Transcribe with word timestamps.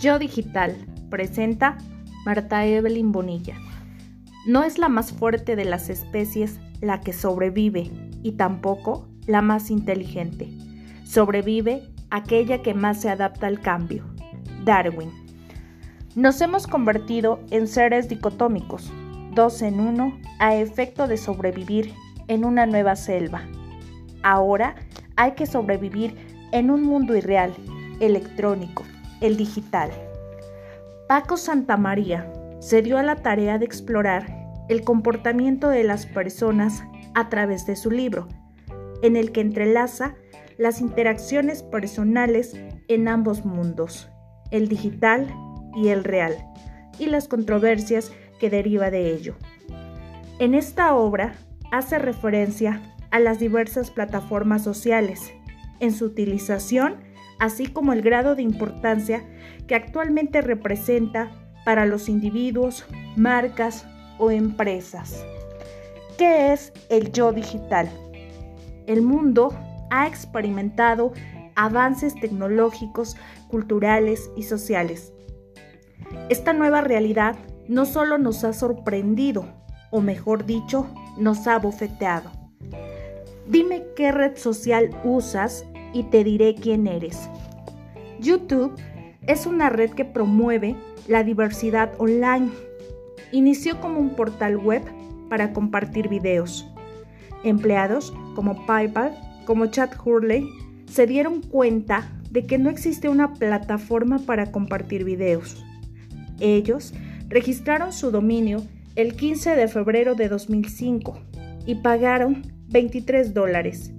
Yo 0.00 0.18
Digital 0.18 0.76
presenta 1.10 1.76
Marta 2.24 2.64
Evelyn 2.64 3.12
Bonilla. 3.12 3.54
No 4.46 4.64
es 4.64 4.78
la 4.78 4.88
más 4.88 5.12
fuerte 5.12 5.56
de 5.56 5.66
las 5.66 5.90
especies 5.90 6.58
la 6.80 7.02
que 7.02 7.12
sobrevive 7.12 7.90
y 8.22 8.32
tampoco 8.32 9.10
la 9.26 9.42
más 9.42 9.70
inteligente. 9.70 10.48
Sobrevive 11.04 11.82
aquella 12.08 12.62
que 12.62 12.72
más 12.72 13.02
se 13.02 13.10
adapta 13.10 13.46
al 13.46 13.60
cambio. 13.60 14.04
Darwin. 14.64 15.10
Nos 16.14 16.40
hemos 16.40 16.66
convertido 16.66 17.38
en 17.50 17.68
seres 17.68 18.08
dicotómicos, 18.08 18.90
dos 19.34 19.60
en 19.60 19.80
uno, 19.80 20.18
a 20.38 20.56
efecto 20.56 21.08
de 21.08 21.18
sobrevivir 21.18 21.92
en 22.26 22.46
una 22.46 22.64
nueva 22.64 22.96
selva. 22.96 23.42
Ahora 24.22 24.76
hay 25.16 25.32
que 25.32 25.44
sobrevivir 25.44 26.16
en 26.52 26.70
un 26.70 26.84
mundo 26.84 27.14
irreal, 27.14 27.52
electrónico, 28.00 28.82
el 29.20 29.36
digital. 29.36 29.90
Paco 31.08 31.36
Santamaría 31.36 32.32
se 32.60 32.82
dio 32.82 32.98
a 32.98 33.02
la 33.02 33.16
tarea 33.16 33.58
de 33.58 33.64
explorar 33.64 34.26
el 34.68 34.84
comportamiento 34.84 35.68
de 35.68 35.82
las 35.82 36.06
personas 36.06 36.84
a 37.14 37.28
través 37.28 37.66
de 37.66 37.76
su 37.76 37.90
libro, 37.90 38.28
en 39.02 39.16
el 39.16 39.32
que 39.32 39.40
entrelaza 39.40 40.14
las 40.58 40.80
interacciones 40.80 41.62
personales 41.62 42.54
en 42.88 43.08
ambos 43.08 43.44
mundos, 43.44 44.08
el 44.50 44.68
digital 44.68 45.34
y 45.74 45.88
el 45.88 46.04
real, 46.04 46.36
y 46.98 47.06
las 47.06 47.28
controversias 47.28 48.12
que 48.38 48.50
deriva 48.50 48.90
de 48.90 49.12
ello. 49.12 49.34
En 50.38 50.54
esta 50.54 50.94
obra 50.94 51.34
hace 51.72 51.98
referencia 51.98 52.80
a 53.10 53.18
las 53.18 53.38
diversas 53.38 53.90
plataformas 53.90 54.62
sociales, 54.62 55.32
en 55.80 55.92
su 55.92 56.06
utilización, 56.06 56.96
así 57.40 57.66
como 57.66 57.92
el 57.92 58.02
grado 58.02 58.36
de 58.36 58.42
importancia 58.42 59.24
que 59.66 59.74
actualmente 59.74 60.42
representa 60.42 61.32
para 61.64 61.86
los 61.86 62.08
individuos, 62.08 62.84
marcas 63.16 63.86
o 64.18 64.30
empresas. 64.30 65.24
¿Qué 66.16 66.52
es 66.52 66.72
el 66.90 67.10
yo 67.10 67.32
digital? 67.32 67.90
El 68.86 69.02
mundo 69.02 69.54
ha 69.90 70.06
experimentado 70.06 71.12
avances 71.56 72.14
tecnológicos, 72.14 73.16
culturales 73.48 74.30
y 74.36 74.44
sociales. 74.44 75.12
Esta 76.28 76.52
nueva 76.52 76.82
realidad 76.82 77.36
no 77.68 77.86
solo 77.86 78.18
nos 78.18 78.44
ha 78.44 78.52
sorprendido, 78.52 79.46
o 79.90 80.00
mejor 80.00 80.44
dicho, 80.44 80.88
nos 81.16 81.46
ha 81.46 81.58
bofeteado. 81.58 82.30
Dime 83.46 83.84
qué 83.96 84.12
red 84.12 84.36
social 84.36 84.90
usas 85.04 85.64
y 85.92 86.04
te 86.04 86.24
diré 86.24 86.54
quién 86.54 86.86
eres. 86.86 87.28
YouTube 88.20 88.72
es 89.26 89.46
una 89.46 89.70
red 89.70 89.90
que 89.90 90.04
promueve 90.04 90.76
la 91.08 91.22
diversidad 91.24 91.92
online. 91.98 92.50
Inició 93.32 93.80
como 93.80 93.98
un 93.98 94.10
portal 94.10 94.56
web 94.56 94.82
para 95.28 95.52
compartir 95.52 96.08
videos. 96.08 96.66
Empleados 97.44 98.12
como 98.34 98.66
PayPal, 98.66 99.16
como 99.46 99.66
Chad 99.66 99.90
Hurley, 100.04 100.48
se 100.86 101.06
dieron 101.06 101.42
cuenta 101.42 102.10
de 102.30 102.46
que 102.46 102.58
no 102.58 102.70
existe 102.70 103.08
una 103.08 103.34
plataforma 103.34 104.18
para 104.18 104.52
compartir 104.52 105.04
videos. 105.04 105.64
Ellos 106.40 106.92
registraron 107.28 107.92
su 107.92 108.10
dominio 108.10 108.62
el 108.96 109.14
15 109.14 109.56
de 109.56 109.68
febrero 109.68 110.14
de 110.14 110.28
2005 110.28 111.18
y 111.66 111.76
pagaron 111.76 112.42
23 112.68 113.34
dólares. 113.34 113.92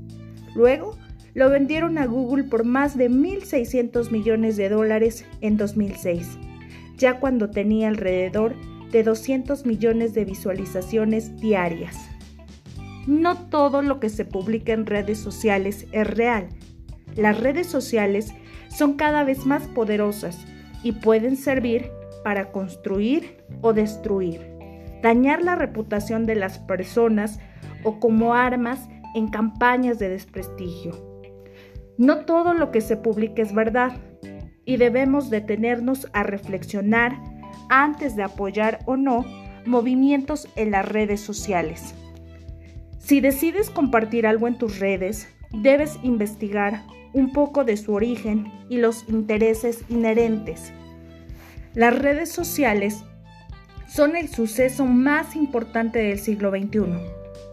Luego 0.56 0.98
lo 1.34 1.50
vendieron 1.50 1.98
a 1.98 2.06
Google 2.06 2.44
por 2.44 2.66
más 2.66 2.98
de 2.98 3.10
1.600 3.10 4.12
millones 4.12 4.58
de 4.58 4.70
dólares 4.70 5.26
en 5.40 5.58
2006, 5.58 6.38
ya 6.98 7.20
cuando 7.20 7.50
tenía 7.50 7.88
alrededor 7.88 8.56
de 8.92 9.04
200 9.04 9.66
millones 9.66 10.14
de 10.14 10.26
visualizaciones 10.26 11.38
diarias. 11.38 11.98
No 13.08 13.38
todo 13.50 13.82
lo 13.82 14.00
que 14.00 14.10
se 14.10 14.26
publica 14.26 14.74
en 14.74 14.86
redes 14.86 15.20
sociales 15.20 15.88
es 15.92 16.08
real. 16.08 16.50
Las 17.16 17.40
redes 17.40 17.68
sociales 17.68 18.34
son 18.70 18.94
cada 18.94 19.24
vez 19.24 19.46
más 19.46 19.64
poderosas 19.68 20.46
y 20.84 20.94
pueden 20.94 21.38
servir 21.38 21.90
para 22.24 22.52
construir 22.52 23.38
o 23.62 23.74
destruir, 23.74 24.42
dañar 25.02 25.42
la 25.42 25.56
reputación 25.56 26.26
de 26.26 26.36
las 26.36 26.60
personas 26.60 27.40
o 27.84 28.00
como 28.00 28.36
armas 28.36 28.88
en 29.16 29.30
campañas 29.30 29.98
de 29.98 30.10
desprestigio. 30.10 31.11
No 32.02 32.26
todo 32.26 32.56
lo 32.56 32.72
que 32.72 32.82
se 32.82 32.98
publica 32.98 33.44
es 33.44 33.54
verdad 33.54 33.92
y 34.66 34.78
debemos 34.78 35.30
detenernos 35.30 36.08
a 36.14 36.24
reflexionar 36.24 37.16
antes 37.70 38.16
de 38.16 38.24
apoyar 38.24 38.80
o 38.88 38.98
no 38.98 39.24
movimientos 39.68 40.48
en 40.56 40.72
las 40.72 40.90
redes 40.90 41.22
sociales. 41.22 41.94
Si 42.98 43.22
decides 43.22 43.70
compartir 43.70 44.26
algo 44.26 44.48
en 44.48 44.58
tus 44.58 44.80
redes, 44.80 45.28
debes 45.54 46.00
investigar 46.02 46.82
un 47.14 47.34
poco 47.34 47.66
de 47.66 47.78
su 47.78 47.94
origen 47.94 48.52
y 48.68 48.78
los 48.78 49.08
intereses 49.08 49.84
inherentes. 49.88 50.74
Las 51.76 51.96
redes 52.00 52.32
sociales 52.32 53.04
son 53.88 54.16
el 54.16 54.28
suceso 54.28 54.88
más 54.88 55.36
importante 55.36 56.00
del 56.00 56.18
siglo 56.18 56.50
XXI, 56.50 56.82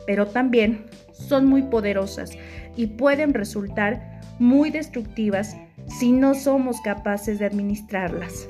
pero 0.06 0.26
también 0.26 0.86
son 1.12 1.44
muy 1.44 1.64
poderosas 1.64 2.30
y 2.76 2.86
pueden 2.86 3.34
resultar 3.34 4.17
muy 4.38 4.70
destructivas 4.70 5.56
si 5.98 6.12
no 6.12 6.34
somos 6.34 6.80
capaces 6.80 7.38
de 7.38 7.46
administrarlas. 7.46 8.48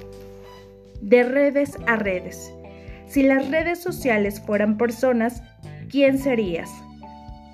De 1.01 1.23
redes 1.23 1.77
a 1.87 1.97
redes. 1.97 2.53
Si 3.07 3.23
las 3.23 3.51
redes 3.51 3.81
sociales 3.81 4.41
fueran 4.41 4.77
personas, 4.77 5.43
¿quién 5.89 6.19
serías? 6.19 6.71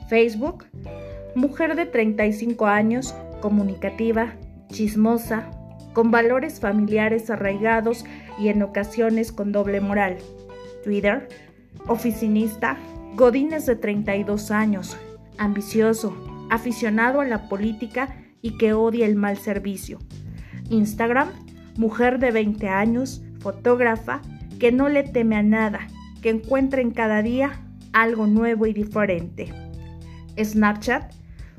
Facebook, 0.08 0.64
mujer 1.34 1.76
de 1.76 1.86
35 1.86 2.66
años, 2.66 3.14
comunicativa, 3.40 4.34
chismosa, 4.68 5.50
con 5.92 6.10
valores 6.10 6.58
familiares 6.58 7.30
arraigados 7.30 8.04
y 8.38 8.48
en 8.48 8.62
ocasiones 8.62 9.30
con 9.30 9.52
doble 9.52 9.80
moral. 9.80 10.16
Twitter, 10.82 11.28
oficinista, 11.86 12.76
Godines 13.14 13.64
de 13.66 13.76
32 13.76 14.50
años, 14.50 14.96
ambicioso, 15.38 16.16
aficionado 16.50 17.20
a 17.20 17.24
la 17.24 17.48
política 17.48 18.23
y 18.44 18.58
que 18.58 18.74
odia 18.74 19.06
el 19.06 19.16
mal 19.16 19.38
servicio. 19.38 19.98
Instagram, 20.68 21.30
mujer 21.78 22.18
de 22.18 22.30
20 22.30 22.68
años, 22.68 23.22
fotógrafa, 23.40 24.20
que 24.58 24.70
no 24.70 24.90
le 24.90 25.02
teme 25.02 25.36
a 25.36 25.42
nada, 25.42 25.88
que 26.20 26.28
encuentra 26.28 26.82
en 26.82 26.90
cada 26.90 27.22
día 27.22 27.58
algo 27.94 28.26
nuevo 28.26 28.66
y 28.66 28.74
diferente. 28.74 29.50
Snapchat, 30.38 31.10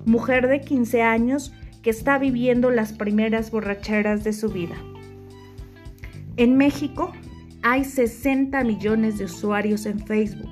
mujer 0.05 0.47
de 0.47 0.61
15 0.61 1.01
años 1.01 1.51
que 1.81 1.89
está 1.89 2.19
viviendo 2.19 2.69
las 2.69 2.93
primeras 2.93 3.49
borracheras 3.49 4.23
de 4.23 4.33
su 4.33 4.49
vida. 4.49 4.75
En 6.37 6.55
México 6.55 7.13
hay 7.63 7.83
60 7.83 8.63
millones 8.63 9.17
de 9.17 9.25
usuarios 9.25 9.87
en 9.87 9.99
Facebook 10.05 10.51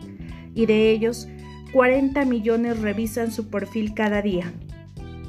y 0.56 0.66
de 0.66 0.90
ellos 0.90 1.28
40 1.74 2.26
millones 2.26 2.80
revisan 2.80 3.32
su 3.32 3.52
perfil 3.52 3.94
cada 3.94 4.24
día. 4.24 4.52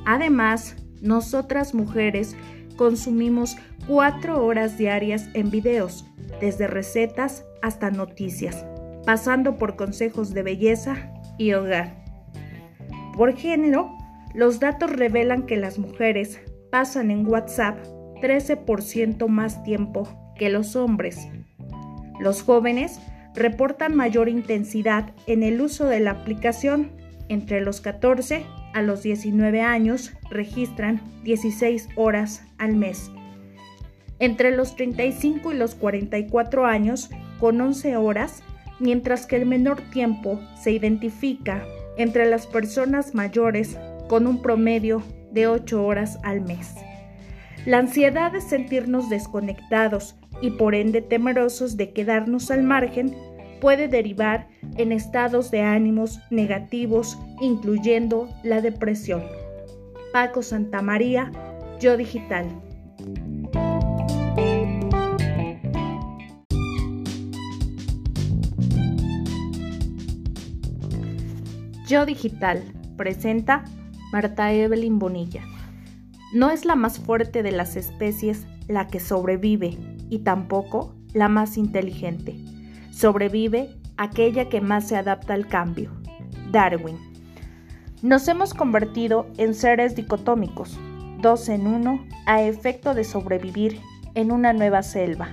Además, 0.07 0.77
nosotras 1.05 1.75
mujeres 1.75 2.35
consumimos 2.77 3.57
cuatro 3.87 4.45
horas 4.45 4.79
diarias 4.79 5.29
en 5.35 5.51
videos, 5.51 6.07
desde 6.41 6.67
recetas 6.67 7.45
hasta 7.63 7.91
noticias, 7.91 8.65
pasando 9.05 9.57
por 9.57 9.77
consejos 9.77 10.33
de 10.33 10.43
belleza 10.43 11.13
y 11.39 11.53
hogar. 11.53 12.03
Por 13.17 13.37
género, 13.37 13.97
los 14.35 14.59
datos 14.59 14.91
revelan 14.91 15.45
que 15.45 15.57
las 15.57 15.79
mujeres 15.79 16.41
pasan 16.73 17.11
en 17.11 17.27
WhatsApp 17.27 17.79
13% 18.21 19.29
más 19.29 19.63
tiempo 19.63 20.09
que 20.37 20.49
los 20.49 20.75
hombres. 20.75 21.29
Los 22.19 22.43
jóvenes 22.43 22.99
reportan 23.35 23.95
mayor 23.95 24.29
intensidad 24.29 25.13
en 25.27 25.43
el 25.43 25.61
uso 25.61 25.85
de 25.85 26.01
la 26.01 26.13
aplicación 26.13 26.93
entre 27.29 27.61
los 27.61 27.81
14 27.81 28.47
a 28.75 28.83
los 28.83 29.03
19 29.03 29.63
años 29.63 30.13
registran 30.31 31.01
16 31.23 31.89
horas 31.97 32.43
al 32.59 32.77
mes. 32.77 33.11
Entre 34.19 34.55
los 34.55 34.77
35 34.77 35.53
y 35.53 35.57
los 35.57 35.75
44 35.75 36.67
años 36.67 37.11
con 37.41 37.61
11 37.61 37.97
horas, 37.97 38.43
mientras 38.81 39.27
que 39.27 39.37
el 39.37 39.47
menor 39.47 39.81
tiempo 39.91 40.41
se 40.61 40.73
identifica 40.73 41.65
entre 41.97 42.27
las 42.27 42.47
personas 42.47 43.15
mayores 43.15 43.79
con 44.09 44.27
un 44.27 44.43
promedio 44.43 45.03
de 45.33 45.47
8 45.47 45.85
horas 45.85 46.19
al 46.23 46.41
mes. 46.41 46.75
La 47.67 47.79
ansiedad 47.79 48.33
de 48.33 48.41
sentirnos 48.41 49.09
desconectados 49.09 50.17
y 50.41 50.51
por 50.51 50.75
ende 50.75 51.01
temerosos 51.01 51.77
de 51.77 51.93
quedarnos 51.93 52.51
al 52.51 52.63
margen 52.63 53.15
puede 53.65 53.89
derivar 53.89 54.47
en 54.77 54.93
estados 54.93 55.51
de 55.51 55.63
ánimos 55.63 56.21
negativos, 56.29 57.19
incluyendo 57.41 58.29
la 58.43 58.61
depresión. 58.61 59.23
Paco 60.13 60.43
Santamaría, 60.43 61.33
Yo 61.81 61.97
Digital. 61.97 62.45
Yo 71.89 72.05
Digital 72.05 72.63
presenta 72.99 73.65
Marta 74.13 74.53
Evelyn 74.53 74.99
Bonilla. 74.99 75.43
No 76.35 76.51
es 76.51 76.67
la 76.67 76.77
más 76.77 76.99
fuerte 76.99 77.43
de 77.43 77.53
las 77.53 77.77
especies 77.77 78.47
la 78.69 78.89
que 78.89 79.01
sobrevive 79.01 79.79
y 80.11 80.19
tampoco 80.19 80.95
la 81.15 81.31
más 81.31 81.57
inteligente 81.57 82.37
Sobrevive 82.95 83.75
aquella 83.97 84.49
que 84.49 84.61
más 84.61 84.87
se 84.87 84.97
adapta 84.97 85.35
al 85.35 85.49
cambio. 85.49 85.91
Darwin. 86.53 86.97
Nos 88.03 88.29
hemos 88.29 88.55
convertido 88.55 89.27
en 89.37 89.53
seres 89.55 89.97
dicotómicos, 89.97 90.79
dos 91.21 91.49
en 91.49 91.67
uno, 91.67 92.07
a 92.27 92.43
efecto 92.43 92.95
de 92.95 93.03
sobrevivir 93.03 93.81
en 94.15 94.31
una 94.31 94.53
nueva 94.53 94.85
selva. 94.85 95.29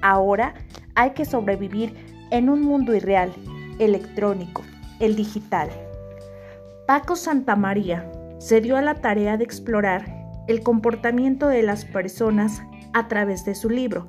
Ahora 0.00 0.54
hay 0.94 1.10
que 1.10 1.24
sobrevivir 1.24 1.92
en 2.30 2.48
un 2.48 2.62
mundo 2.62 2.94
irreal, 2.94 3.32
electrónico, 3.80 4.62
el 5.00 5.16
digital. 5.16 5.68
Paco 6.86 7.16
Santamaría 7.16 8.08
se 8.38 8.60
dio 8.60 8.76
a 8.76 8.82
la 8.82 8.94
tarea 8.94 9.36
de 9.36 9.42
explorar 9.42 10.04
el 10.46 10.62
comportamiento 10.62 11.48
de 11.48 11.64
las 11.64 11.84
personas 11.84 12.62
a 12.92 13.08
través 13.08 13.44
de 13.44 13.56
su 13.56 13.70
libro, 13.70 14.06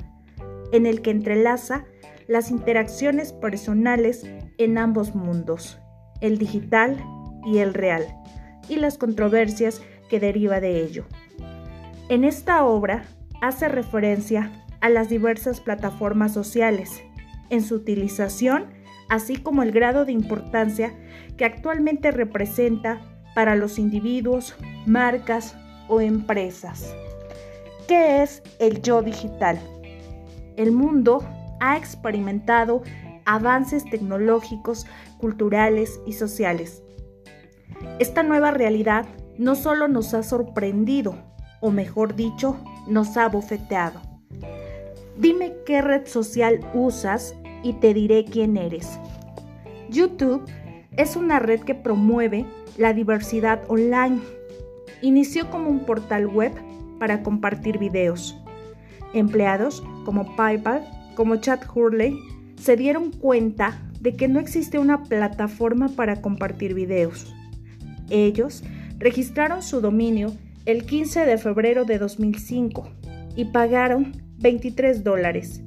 en 0.72 0.86
el 0.86 1.02
que 1.02 1.10
entrelaza 1.10 1.86
las 2.28 2.52
interacciones 2.52 3.34
personales 3.34 4.26
en 4.58 4.78
ambos 4.78 5.16
mundos, 5.16 5.80
el 6.22 6.38
digital 6.38 7.04
y 7.46 7.60
el 7.60 7.74
real, 7.74 8.06
y 8.68 8.76
las 8.76 8.98
controversias 8.98 9.82
que 10.10 10.20
deriva 10.20 10.60
de 10.60 10.82
ello. 10.82 11.06
En 12.10 12.24
esta 12.24 12.66
obra 12.66 13.06
hace 13.42 13.70
referencia 13.70 14.52
a 14.82 14.90
las 14.90 15.10
diversas 15.10 15.60
plataformas 15.62 16.34
sociales, 16.34 17.02
en 17.50 17.64
su 17.64 17.76
utilización, 17.76 18.66
así 19.10 19.38
como 19.38 19.64
el 19.64 19.72
grado 19.72 20.06
de 20.06 20.12
importancia 20.12 20.94
que 21.38 21.46
actualmente 21.46 22.12
representa 22.12 23.02
para 23.36 23.56
los 23.56 23.80
individuos, 23.80 24.56
marcas 24.86 25.56
o 25.88 26.02
empresas. 26.02 26.94
¿Qué 27.88 28.22
es 28.22 28.44
el 28.60 28.82
yo 28.82 29.02
digital? 29.02 29.60
El 30.58 30.72
mundo 30.72 31.24
ha 31.60 31.78
experimentado 31.78 32.82
avances 33.26 33.84
tecnológicos, 33.86 34.88
culturales 35.20 36.00
y 36.06 36.14
sociales. 36.14 36.82
Esta 38.00 38.24
nueva 38.24 38.52
realidad 38.52 39.06
no 39.38 39.56
solo 39.56 39.88
nos 39.88 40.14
ha 40.14 40.24
sorprendido, 40.24 41.16
o 41.60 41.72
mejor 41.72 42.16
dicho, 42.16 42.58
nos 42.88 43.18
ha 43.18 43.28
bofeteado. 43.28 44.02
Dime 45.18 45.56
qué 45.66 45.82
red 45.82 46.08
social 46.08 46.60
usas 46.74 47.36
y 47.64 47.74
te 47.74 47.94
diré 47.94 48.26
quién 48.26 48.56
eres. 48.56 49.00
YouTube 49.90 50.46
es 50.96 51.16
una 51.16 51.40
red 51.40 51.62
que 51.62 51.76
promueve 51.76 52.46
la 52.78 52.94
diversidad 52.94 53.64
online. 53.68 54.20
Inició 55.02 55.50
como 55.50 55.70
un 55.70 55.86
portal 55.86 56.28
web 56.28 56.54
para 57.00 57.24
compartir 57.24 57.78
videos. 57.78 58.38
Empleados 59.14 59.84
como 60.06 60.36
PayPal 60.36 60.97
como 61.18 61.38
Chad 61.38 61.62
Hurley 61.74 62.20
se 62.62 62.78
dieron 62.78 63.12
cuenta 63.12 63.82
de 64.00 64.16
que 64.16 64.28
no 64.28 64.40
existe 64.40 64.78
una 64.78 65.02
plataforma 65.04 65.90
para 65.90 66.22
compartir 66.22 66.76
videos. 66.76 67.34
Ellos 68.12 68.64
registraron 69.00 69.64
su 69.64 69.82
dominio 69.82 70.32
el 70.66 70.86
15 70.86 71.26
de 71.26 71.40
febrero 71.40 71.86
de 71.86 71.98
2005 71.98 72.92
y 73.36 73.46
pagaron 73.46 74.12
23 74.38 75.04
dólares. 75.04 75.64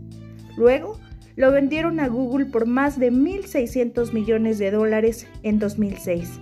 Luego 0.57 1.01
lo 1.35 1.51
vendieron 1.51 1.99
a 1.99 2.07
Google 2.07 2.47
por 2.47 2.67
más 2.67 3.01
de 3.01 3.11
1.600 3.11 4.13
millones 4.13 4.59
de 4.61 4.71
dólares 4.71 5.27
en 5.43 5.59
2006, 5.59 6.39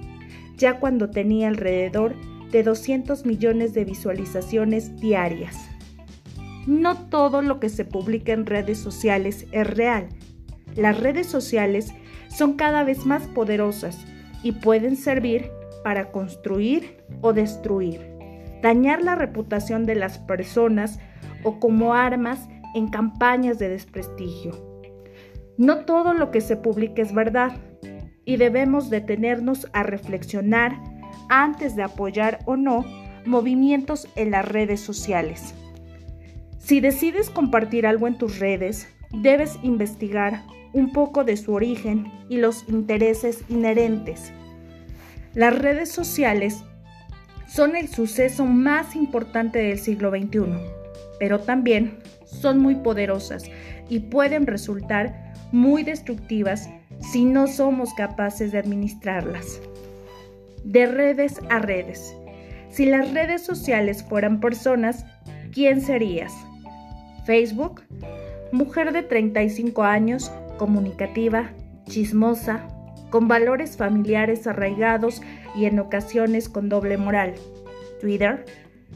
ya 0.58 0.78
cuando 0.80 1.08
tenía 1.08 1.48
alrededor 1.48 2.14
de 2.52 2.62
200 2.62 3.24
millones 3.24 3.72
de 3.72 3.86
visualizaciones 3.86 5.00
diarias. 5.00 5.67
No 6.68 7.08
todo 7.08 7.40
lo 7.40 7.60
que 7.60 7.70
se 7.70 7.86
publica 7.86 8.34
en 8.34 8.44
redes 8.44 8.76
sociales 8.76 9.46
es 9.52 9.66
real. 9.66 10.10
Las 10.76 11.00
redes 11.00 11.26
sociales 11.26 11.94
son 12.28 12.56
cada 12.56 12.84
vez 12.84 13.06
más 13.06 13.26
poderosas 13.26 13.98
y 14.42 14.52
pueden 14.52 14.96
servir 14.96 15.50
para 15.82 16.12
construir 16.12 16.98
o 17.22 17.32
destruir, 17.32 18.02
dañar 18.60 19.02
la 19.02 19.14
reputación 19.14 19.86
de 19.86 19.94
las 19.94 20.18
personas 20.18 21.00
o 21.42 21.58
como 21.58 21.94
armas 21.94 22.50
en 22.74 22.88
campañas 22.88 23.58
de 23.58 23.70
desprestigio. 23.70 24.52
No 25.56 25.86
todo 25.86 26.12
lo 26.12 26.30
que 26.30 26.42
se 26.42 26.58
publica 26.58 27.00
es 27.00 27.14
verdad 27.14 27.52
y 28.26 28.36
debemos 28.36 28.90
detenernos 28.90 29.68
a 29.72 29.84
reflexionar 29.84 30.78
antes 31.30 31.76
de 31.76 31.84
apoyar 31.84 32.40
o 32.44 32.58
no 32.58 32.84
movimientos 33.24 34.06
en 34.16 34.32
las 34.32 34.46
redes 34.46 34.80
sociales. 34.80 35.54
Si 36.68 36.82
decides 36.82 37.30
compartir 37.30 37.86
algo 37.86 38.08
en 38.08 38.18
tus 38.18 38.40
redes, 38.40 38.88
debes 39.10 39.58
investigar 39.62 40.42
un 40.74 40.92
poco 40.92 41.24
de 41.24 41.38
su 41.38 41.54
origen 41.54 42.12
y 42.28 42.36
los 42.36 42.68
intereses 42.68 43.42
inherentes. 43.48 44.34
Las 45.32 45.58
redes 45.58 45.90
sociales 45.90 46.62
son 47.46 47.74
el 47.74 47.88
suceso 47.88 48.44
más 48.44 48.96
importante 48.96 49.60
del 49.60 49.78
siglo 49.78 50.10
XXI, 50.10 50.42
pero 51.18 51.40
también 51.40 52.00
son 52.26 52.58
muy 52.58 52.74
poderosas 52.74 53.44
y 53.88 54.00
pueden 54.00 54.46
resultar 54.46 55.32
muy 55.52 55.84
destructivas 55.84 56.68
si 57.00 57.24
no 57.24 57.46
somos 57.46 57.94
capaces 57.94 58.52
de 58.52 58.58
administrarlas. 58.58 59.62
De 60.64 60.84
redes 60.84 61.40
a 61.48 61.60
redes. 61.60 62.14
Si 62.68 62.84
las 62.84 63.10
redes 63.14 63.42
sociales 63.42 64.04
fueran 64.04 64.38
personas, 64.38 65.06
¿quién 65.50 65.80
serías? 65.80 66.34
Facebook, 67.28 67.82
mujer 68.52 68.90
de 68.94 69.02
35 69.02 69.82
años, 69.82 70.32
comunicativa, 70.56 71.50
chismosa, 71.84 72.66
con 73.10 73.28
valores 73.28 73.76
familiares 73.76 74.46
arraigados 74.46 75.20
y 75.54 75.66
en 75.66 75.78
ocasiones 75.78 76.48
con 76.48 76.70
doble 76.70 76.96
moral. 76.96 77.34
Twitter, 78.00 78.46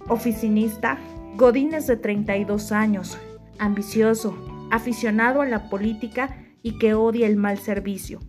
oficinista, 0.08 0.96
Godínez 1.36 1.86
de 1.86 1.98
32 1.98 2.72
años, 2.72 3.19
ambicioso, 3.58 4.34
aficionado 4.70 5.43
a 5.43 5.46
la 5.46 5.69
política 5.69 6.34
y 6.62 6.79
que 6.79 6.94
odia 6.94 7.27
el 7.27 7.36
mal 7.36 7.58
servicio. 7.58 8.20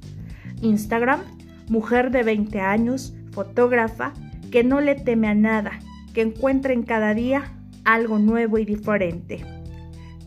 Instagram, 0.61 1.21
mujer 1.69 2.11
de 2.11 2.23
20 2.23 2.59
años, 2.59 3.13
fotógrafa, 3.31 4.11
que 4.51 4.65
no 4.65 4.81
le 4.81 4.95
teme 4.95 5.29
a 5.29 5.33
nada, 5.33 5.79
que 6.13 6.23
encuentra 6.23 6.73
en 6.73 6.83
cada 6.83 7.13
día 7.13 7.53
algo 7.85 8.19
nuevo 8.19 8.57
y 8.57 8.65
diferente. 8.65 9.52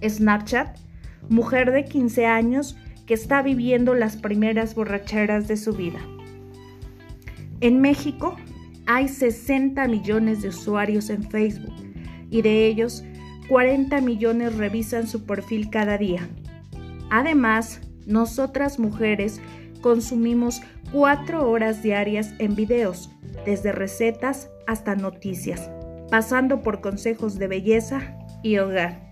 Snapchat, 0.03 0.77
mujer 1.29 1.73
de 1.73 1.85
15 1.85 2.27
años 2.27 2.77
que 3.07 3.15
está 3.15 3.43
viviendo 3.43 3.95
las 3.95 4.17
primeras 4.17 4.75
borracheras 4.75 5.49
de 5.49 5.57
su 5.57 5.73
vida. 5.73 6.01
En 7.61 7.81
México 7.81 8.37
hay 8.87 9.09
60 9.09 9.87
millones 9.89 10.43
de 10.43 10.49
usuarios 10.49 11.11
en 11.11 11.23
Facebook 11.23 11.75
y 12.31 12.43
de 12.43 12.67
ellos 12.67 13.05
40 13.49 14.01
millones 14.01 14.57
revisan 14.57 15.07
su 15.07 15.25
perfil 15.25 15.71
cada 15.71 15.99
día. 15.99 16.29
Además, 17.11 17.81
nosotras 18.07 18.79
mujeres 18.79 19.41
consumimos 19.81 20.63
4 20.93 21.49
horas 21.49 21.83
diarias 21.83 22.35
en 22.39 22.57
videos, 22.57 23.11
desde 23.45 23.73
recetas 23.73 24.49
hasta 24.67 24.97
noticias, 24.97 25.71
pasando 26.11 26.63
por 26.63 26.81
consejos 26.81 27.39
de 27.39 27.47
belleza 27.47 28.17
y 28.43 28.59
hogar. 28.59 29.06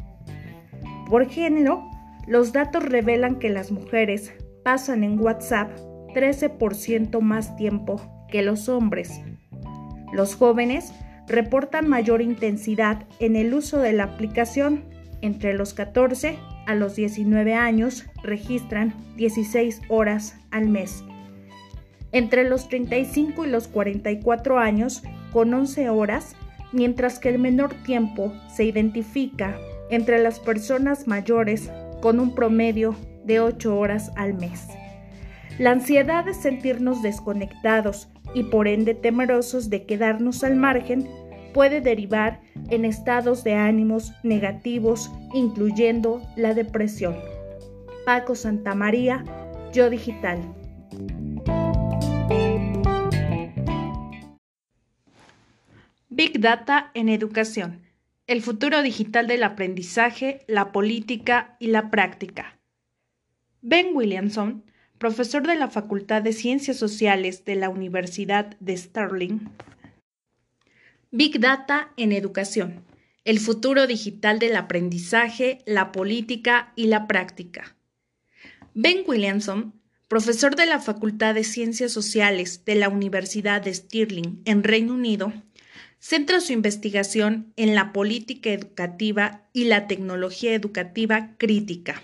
Por 1.14 1.28
género, 1.28 1.88
los 2.26 2.52
datos 2.52 2.82
revelan 2.82 3.38
que 3.38 3.48
las 3.48 3.70
mujeres 3.70 4.34
pasan 4.64 5.04
en 5.04 5.20
WhatsApp 5.20 5.70
13% 6.12 7.20
más 7.20 7.54
tiempo 7.54 8.00
que 8.28 8.42
los 8.42 8.68
hombres. 8.68 9.20
Los 10.12 10.34
jóvenes 10.34 10.92
reportan 11.28 11.88
mayor 11.88 12.20
intensidad 12.20 13.06
en 13.20 13.36
el 13.36 13.54
uso 13.54 13.78
de 13.78 13.92
la 13.92 14.02
aplicación. 14.02 14.86
Entre 15.20 15.54
los 15.54 15.72
14 15.72 16.36
a 16.66 16.74
los 16.74 16.96
19 16.96 17.54
años 17.54 18.06
registran 18.24 18.92
16 19.16 19.82
horas 19.86 20.36
al 20.50 20.68
mes. 20.68 21.04
Entre 22.10 22.42
los 22.42 22.68
35 22.68 23.44
y 23.44 23.50
los 23.50 23.68
44 23.68 24.58
años 24.58 25.04
con 25.32 25.54
11 25.54 25.90
horas, 25.90 26.34
mientras 26.72 27.20
que 27.20 27.28
el 27.28 27.38
menor 27.38 27.72
tiempo 27.84 28.32
se 28.52 28.64
identifica 28.64 29.56
entre 29.94 30.22
las 30.22 30.38
personas 30.40 31.06
mayores 31.06 31.70
con 32.00 32.20
un 32.20 32.34
promedio 32.34 32.94
de 33.24 33.40
8 33.40 33.76
horas 33.78 34.10
al 34.16 34.34
mes. 34.34 34.66
La 35.58 35.70
ansiedad 35.70 36.24
de 36.24 36.34
sentirnos 36.34 37.02
desconectados 37.02 38.08
y 38.34 38.44
por 38.44 38.66
ende 38.66 38.94
temerosos 38.94 39.70
de 39.70 39.84
quedarnos 39.86 40.42
al 40.42 40.56
margen 40.56 41.08
puede 41.52 41.80
derivar 41.80 42.40
en 42.70 42.84
estados 42.84 43.44
de 43.44 43.54
ánimos 43.54 44.12
negativos, 44.24 45.10
incluyendo 45.32 46.20
la 46.36 46.52
depresión. 46.52 47.14
Paco 48.04 48.34
Santamaría, 48.34 49.24
Yo 49.72 49.88
Digital. 49.88 50.40
Big 56.08 56.40
Data 56.40 56.90
en 56.94 57.08
Educación. 57.08 57.83
El 58.26 58.40
futuro 58.40 58.82
digital 58.82 59.26
del 59.26 59.42
aprendizaje, 59.42 60.44
la 60.48 60.72
política 60.72 61.56
y 61.60 61.66
la 61.66 61.90
práctica. 61.90 62.58
Ben 63.60 63.88
Williamson, 63.94 64.64
profesor 64.96 65.46
de 65.46 65.56
la 65.56 65.68
Facultad 65.68 66.22
de 66.22 66.32
Ciencias 66.32 66.78
Sociales 66.78 67.44
de 67.44 67.56
la 67.56 67.68
Universidad 67.68 68.56
de 68.60 68.76
Sterling. 68.78 69.40
Big 71.10 71.38
Data 71.38 71.92
en 71.98 72.12
educación. 72.12 72.84
El 73.24 73.40
futuro 73.40 73.86
digital 73.86 74.38
del 74.38 74.56
aprendizaje, 74.56 75.58
la 75.66 75.92
política 75.92 76.72
y 76.76 76.86
la 76.86 77.06
práctica. 77.06 77.76
Ben 78.72 79.04
Williamson 79.06 79.74
profesor 80.14 80.54
de 80.54 80.66
la 80.66 80.78
Facultad 80.78 81.34
de 81.34 81.42
Ciencias 81.44 81.90
Sociales 81.90 82.64
de 82.64 82.76
la 82.76 82.88
Universidad 82.88 83.62
de 83.62 83.74
Stirling 83.74 84.42
en 84.44 84.62
Reino 84.62 84.94
Unido, 84.94 85.32
centra 86.06 86.42
su 86.42 86.52
investigación 86.52 87.54
en 87.56 87.74
la 87.74 87.94
política 87.94 88.50
educativa 88.50 89.48
y 89.54 89.64
la 89.64 89.86
tecnología 89.86 90.52
educativa 90.52 91.30
crítica. 91.38 92.02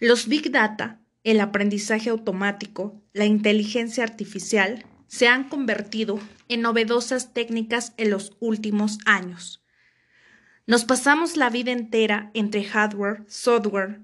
Los 0.00 0.28
Big 0.28 0.50
Data, 0.50 1.02
el 1.22 1.40
aprendizaje 1.40 2.08
automático, 2.08 3.02
la 3.12 3.26
inteligencia 3.26 4.02
artificial, 4.02 4.86
se 5.08 5.28
han 5.28 5.50
convertido 5.50 6.18
en 6.48 6.62
novedosas 6.62 7.34
técnicas 7.34 7.92
en 7.98 8.08
los 8.08 8.34
últimos 8.40 8.96
años. 9.04 9.62
Nos 10.66 10.86
pasamos 10.86 11.36
la 11.36 11.50
vida 11.50 11.72
entera 11.72 12.30
entre 12.32 12.64
hardware, 12.64 13.24
software, 13.28 14.00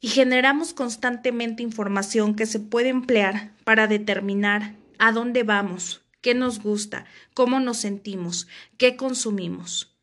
y 0.00 0.08
generamos 0.08 0.74
constantemente 0.74 1.62
información 1.62 2.34
que 2.34 2.46
se 2.46 2.58
puede 2.58 2.88
emplear 2.88 3.52
para 3.62 3.86
determinar 3.86 4.74
a 4.98 5.12
dónde 5.12 5.44
vamos, 5.44 6.03
qué 6.24 6.32
nos 6.34 6.62
gusta, 6.62 7.04
cómo 7.34 7.60
nos 7.60 7.76
sentimos, 7.76 8.48
qué 8.78 8.96
consumimos. 8.96 9.94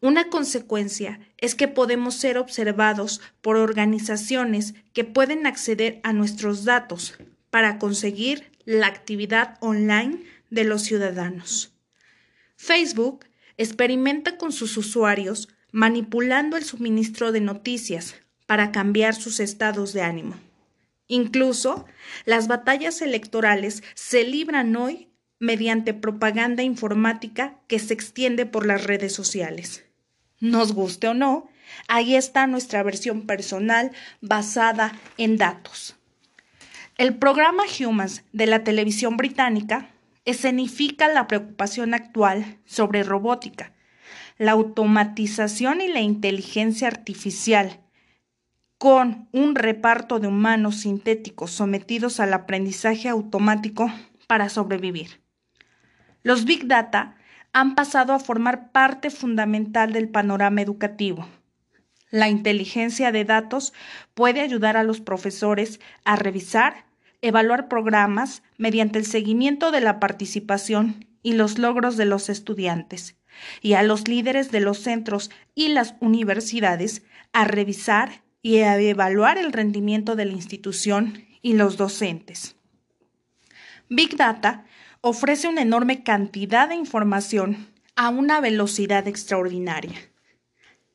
Una 0.00 0.28
consecuencia 0.28 1.20
es 1.36 1.54
que 1.54 1.68
podemos 1.68 2.16
ser 2.16 2.36
observados 2.36 3.20
por 3.40 3.56
organizaciones 3.56 4.74
que 4.92 5.04
pueden 5.04 5.46
acceder 5.46 6.00
a 6.02 6.12
nuestros 6.12 6.64
datos 6.64 7.14
para 7.50 7.78
conseguir 7.78 8.50
la 8.64 8.88
actividad 8.88 9.56
online 9.60 10.24
de 10.50 10.64
los 10.64 10.82
ciudadanos. 10.82 11.72
Facebook 12.56 13.26
experimenta 13.56 14.36
con 14.36 14.50
sus 14.50 14.76
usuarios 14.76 15.48
manipulando 15.70 16.56
el 16.56 16.64
suministro 16.64 17.30
de 17.30 17.40
noticias 17.40 18.16
para 18.46 18.72
cambiar 18.72 19.14
sus 19.14 19.38
estados 19.38 19.92
de 19.92 20.02
ánimo. 20.02 20.34
Incluso 21.06 21.86
las 22.24 22.48
batallas 22.48 23.00
electorales 23.00 23.84
se 23.94 24.24
libran 24.24 24.74
hoy 24.74 25.08
mediante 25.40 25.94
propaganda 25.94 26.62
informática 26.62 27.58
que 27.66 27.78
se 27.78 27.94
extiende 27.94 28.46
por 28.46 28.66
las 28.66 28.84
redes 28.84 29.12
sociales. 29.12 29.84
Nos 30.40 30.72
guste 30.72 31.08
o 31.08 31.14
no, 31.14 31.48
ahí 31.86 32.14
está 32.14 32.46
nuestra 32.46 32.82
versión 32.82 33.26
personal 33.26 33.92
basada 34.20 34.92
en 35.16 35.36
datos. 35.36 35.96
El 36.96 37.16
programa 37.16 37.62
Humans 37.78 38.24
de 38.32 38.46
la 38.46 38.64
televisión 38.64 39.16
británica 39.16 39.90
escenifica 40.24 41.08
la 41.08 41.26
preocupación 41.26 41.94
actual 41.94 42.58
sobre 42.66 43.02
robótica, 43.02 43.72
la 44.36 44.52
automatización 44.52 45.80
y 45.80 45.88
la 45.88 46.00
inteligencia 46.00 46.88
artificial 46.88 47.80
con 48.78 49.28
un 49.32 49.56
reparto 49.56 50.20
de 50.20 50.28
humanos 50.28 50.80
sintéticos 50.80 51.50
sometidos 51.50 52.20
al 52.20 52.32
aprendizaje 52.32 53.08
automático 53.08 53.92
para 54.28 54.48
sobrevivir. 54.48 55.20
Los 56.22 56.44
Big 56.44 56.66
Data 56.66 57.16
han 57.52 57.74
pasado 57.74 58.12
a 58.12 58.18
formar 58.18 58.72
parte 58.72 59.10
fundamental 59.10 59.92
del 59.92 60.08
panorama 60.08 60.60
educativo. 60.60 61.28
La 62.10 62.28
inteligencia 62.28 63.12
de 63.12 63.24
datos 63.24 63.72
puede 64.14 64.40
ayudar 64.40 64.76
a 64.76 64.84
los 64.84 65.00
profesores 65.00 65.80
a 66.04 66.16
revisar, 66.16 66.86
evaluar 67.20 67.68
programas 67.68 68.42
mediante 68.56 68.98
el 68.98 69.06
seguimiento 69.06 69.70
de 69.70 69.80
la 69.80 70.00
participación 70.00 71.06
y 71.22 71.32
los 71.32 71.58
logros 71.58 71.96
de 71.96 72.06
los 72.06 72.28
estudiantes, 72.28 73.16
y 73.60 73.74
a 73.74 73.82
los 73.82 74.08
líderes 74.08 74.50
de 74.50 74.60
los 74.60 74.78
centros 74.78 75.30
y 75.54 75.68
las 75.68 75.94
universidades 76.00 77.02
a 77.32 77.44
revisar 77.44 78.22
y 78.40 78.58
a 78.58 78.78
evaluar 78.78 79.36
el 79.36 79.52
rendimiento 79.52 80.16
de 80.16 80.24
la 80.24 80.32
institución 80.32 81.24
y 81.42 81.54
los 81.54 81.76
docentes. 81.76 82.56
Big 83.88 84.16
Data 84.16 84.64
ofrece 85.00 85.48
una 85.48 85.62
enorme 85.62 86.02
cantidad 86.02 86.68
de 86.68 86.74
información 86.74 87.68
a 87.96 88.08
una 88.10 88.40
velocidad 88.40 89.06
extraordinaria. 89.08 89.98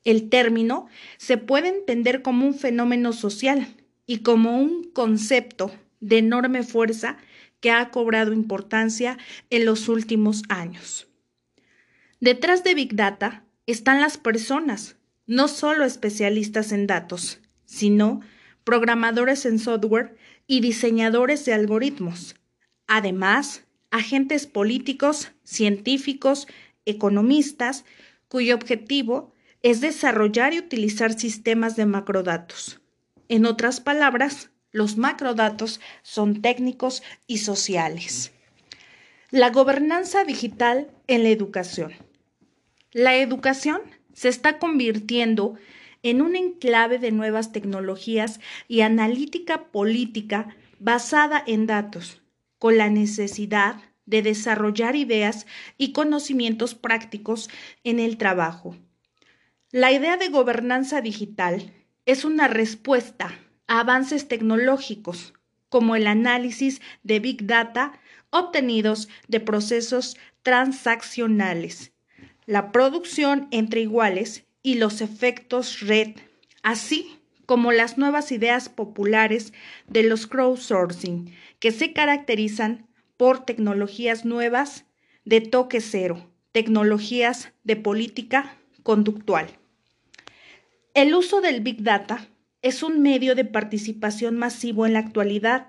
El 0.04 0.28
término 0.28 0.86
se 1.16 1.38
puede 1.38 1.68
entender 1.68 2.22
como 2.22 2.46
un 2.46 2.54
fenómeno 2.54 3.12
social 3.12 3.66
y 4.06 4.18
como 4.18 4.58
un 4.58 4.84
concepto 4.92 5.70
de 6.00 6.18
enorme 6.18 6.62
fuerza 6.62 7.16
que 7.60 7.70
ha 7.70 7.90
cobrado 7.90 8.34
importancia 8.34 9.16
en 9.48 9.64
los 9.64 9.88
últimos 9.88 10.42
años. 10.50 11.08
Detrás 12.20 12.62
de 12.62 12.74
Big 12.74 12.94
Data 12.94 13.44
están 13.66 14.02
las 14.02 14.18
personas, 14.18 14.96
no 15.26 15.48
solo 15.48 15.86
especialistas 15.86 16.72
en 16.72 16.86
datos, 16.86 17.40
sino 17.64 18.20
programadores 18.64 19.46
en 19.46 19.58
software 19.58 20.16
y 20.46 20.60
diseñadores 20.60 21.46
de 21.46 21.54
algoritmos. 21.54 22.36
Además, 22.86 23.64
agentes 23.94 24.48
políticos, 24.48 25.30
científicos, 25.44 26.48
economistas, 26.84 27.84
cuyo 28.26 28.56
objetivo 28.56 29.32
es 29.62 29.80
desarrollar 29.80 30.52
y 30.52 30.58
utilizar 30.58 31.16
sistemas 31.16 31.76
de 31.76 31.86
macrodatos. 31.86 32.80
En 33.28 33.46
otras 33.46 33.80
palabras, 33.80 34.50
los 34.72 34.96
macrodatos 34.96 35.80
son 36.02 36.42
técnicos 36.42 37.04
y 37.28 37.38
sociales. 37.38 38.32
La 39.30 39.50
gobernanza 39.50 40.24
digital 40.24 40.90
en 41.06 41.22
la 41.22 41.28
educación. 41.28 41.92
La 42.90 43.14
educación 43.14 43.80
se 44.12 44.28
está 44.28 44.58
convirtiendo 44.58 45.54
en 46.02 46.20
un 46.20 46.34
enclave 46.34 46.98
de 46.98 47.12
nuevas 47.12 47.52
tecnologías 47.52 48.40
y 48.66 48.80
analítica 48.80 49.66
política 49.66 50.48
basada 50.80 51.40
en 51.46 51.68
datos, 51.68 52.23
con 52.64 52.78
la 52.78 52.88
necesidad 52.88 53.76
de 54.06 54.22
desarrollar 54.22 54.96
ideas 54.96 55.44
y 55.76 55.92
conocimientos 55.92 56.74
prácticos 56.74 57.50
en 57.84 58.00
el 58.00 58.16
trabajo. 58.16 58.74
La 59.70 59.92
idea 59.92 60.16
de 60.16 60.30
gobernanza 60.30 61.02
digital 61.02 61.74
es 62.06 62.24
una 62.24 62.48
respuesta 62.48 63.38
a 63.66 63.80
avances 63.80 64.28
tecnológicos, 64.28 65.34
como 65.68 65.94
el 65.94 66.06
análisis 66.06 66.80
de 67.02 67.20
Big 67.20 67.46
Data 67.46 68.00
obtenidos 68.30 69.10
de 69.28 69.40
procesos 69.40 70.16
transaccionales 70.42 71.92
la 72.46 72.72
producción 72.72 73.46
entre 73.50 73.82
iguales 73.82 74.46
y 74.62 74.76
los 74.76 75.02
efectos 75.02 75.80
red, 75.80 76.16
así 76.62 77.18
como 77.46 77.72
las 77.72 77.98
nuevas 77.98 78.32
ideas 78.32 78.68
populares 78.68 79.52
de 79.86 80.02
los 80.02 80.26
crowdsourcing, 80.26 81.32
que 81.58 81.70
se 81.70 81.92
caracterizan 81.92 82.86
por 83.16 83.44
tecnologías 83.44 84.24
nuevas 84.24 84.86
de 85.24 85.40
toque 85.40 85.80
cero, 85.80 86.30
tecnologías 86.52 87.52
de 87.62 87.76
política 87.76 88.56
conductual. 88.82 89.48
El 90.94 91.14
uso 91.14 91.40
del 91.40 91.60
Big 91.60 91.82
Data 91.82 92.28
es 92.62 92.82
un 92.82 93.02
medio 93.02 93.34
de 93.34 93.44
participación 93.44 94.36
masivo 94.36 94.86
en 94.86 94.94
la 94.94 95.00
actualidad. 95.00 95.68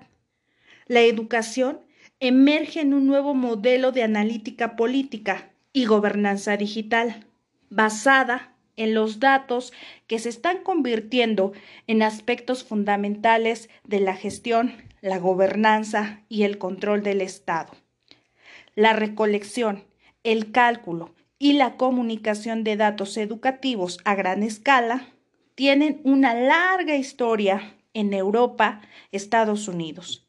La 0.86 1.00
educación 1.00 1.80
emerge 2.20 2.80
en 2.80 2.94
un 2.94 3.06
nuevo 3.06 3.34
modelo 3.34 3.92
de 3.92 4.02
analítica 4.02 4.76
política 4.76 5.50
y 5.72 5.84
gobernanza 5.84 6.56
digital, 6.56 7.26
basada 7.68 8.55
en 8.76 8.94
los 8.94 9.20
datos 9.20 9.72
que 10.06 10.18
se 10.18 10.28
están 10.28 10.62
convirtiendo 10.62 11.52
en 11.86 12.02
aspectos 12.02 12.64
fundamentales 12.64 13.68
de 13.84 14.00
la 14.00 14.14
gestión, 14.14 14.74
la 15.00 15.18
gobernanza 15.18 16.22
y 16.28 16.44
el 16.44 16.58
control 16.58 17.02
del 17.02 17.20
Estado. 17.20 17.72
La 18.74 18.92
recolección, 18.92 19.84
el 20.24 20.52
cálculo 20.52 21.14
y 21.38 21.54
la 21.54 21.76
comunicación 21.76 22.64
de 22.64 22.76
datos 22.76 23.16
educativos 23.16 23.98
a 24.04 24.14
gran 24.14 24.42
escala 24.42 25.08
tienen 25.54 26.00
una 26.04 26.34
larga 26.34 26.96
historia 26.96 27.74
en 27.94 28.12
Europa, 28.12 28.82
Estados 29.10 29.68
Unidos. 29.68 30.28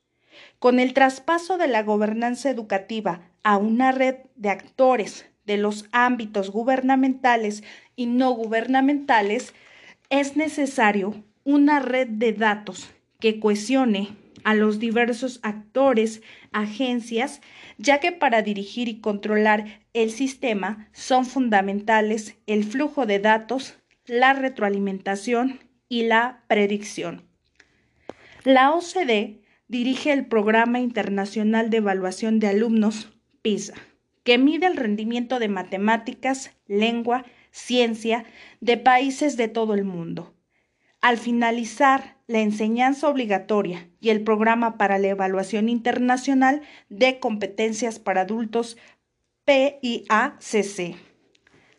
Con 0.59 0.79
el 0.79 0.93
traspaso 0.93 1.57
de 1.57 1.67
la 1.67 1.83
gobernanza 1.83 2.49
educativa 2.49 3.29
a 3.43 3.57
una 3.57 3.91
red 3.91 4.15
de 4.35 4.49
actores 4.49 5.25
de 5.47 5.57
los 5.57 5.85
ámbitos 5.91 6.51
gubernamentales 6.51 7.63
y 7.95 8.05
no 8.05 8.31
gubernamentales, 8.31 9.55
es 10.11 10.37
necesario 10.37 11.23
una 11.43 11.79
red 11.79 12.07
de 12.07 12.33
datos 12.33 12.91
que 13.19 13.39
cohesione 13.39 14.09
a 14.43 14.53
los 14.53 14.79
diversos 14.79 15.39
actores, 15.43 16.21
agencias, 16.51 17.41
ya 17.77 17.99
que 17.99 18.11
para 18.11 18.41
dirigir 18.41 18.87
y 18.87 19.01
controlar 19.01 19.81
el 19.93 20.11
sistema 20.11 20.87
son 20.93 21.25
fundamentales 21.25 22.37
el 22.45 22.63
flujo 22.63 23.05
de 23.05 23.19
datos, 23.19 23.77
la 24.05 24.33
retroalimentación 24.33 25.59
y 25.89 26.03
la 26.03 26.43
predicción. 26.47 27.23
La 28.43 28.71
OCDE 28.71 29.41
dirige 29.67 30.13
el 30.13 30.25
Programa 30.27 30.79
Internacional 30.79 31.69
de 31.69 31.77
Evaluación 31.77 32.39
de 32.39 32.47
Alumnos, 32.47 33.09
PISA, 33.41 33.75
que 34.27 34.37
mide 34.37 34.67
el 34.67 34.75
rendimiento 34.75 35.39
de 35.39 35.47
matemáticas, 35.47 36.51
lengua, 36.67 37.23
ciencia 37.51 38.25
de 38.59 38.75
países 38.75 39.37
de 39.37 39.47
todo 39.47 39.73
el 39.73 39.85
mundo. 39.85 40.33
Al 40.99 41.17
finalizar 41.17 42.17
la 42.27 42.39
enseñanza 42.39 43.07
obligatoria 43.07 43.89
y 44.01 44.09
el 44.09 44.25
programa 44.25 44.77
para 44.77 44.99
la 44.99 45.07
evaluación 45.07 45.69
internacional 45.69 46.61
de 46.89 47.19
competencias 47.21 47.99
para 47.99 48.23
adultos 48.23 48.75
PIACC. 49.45 50.97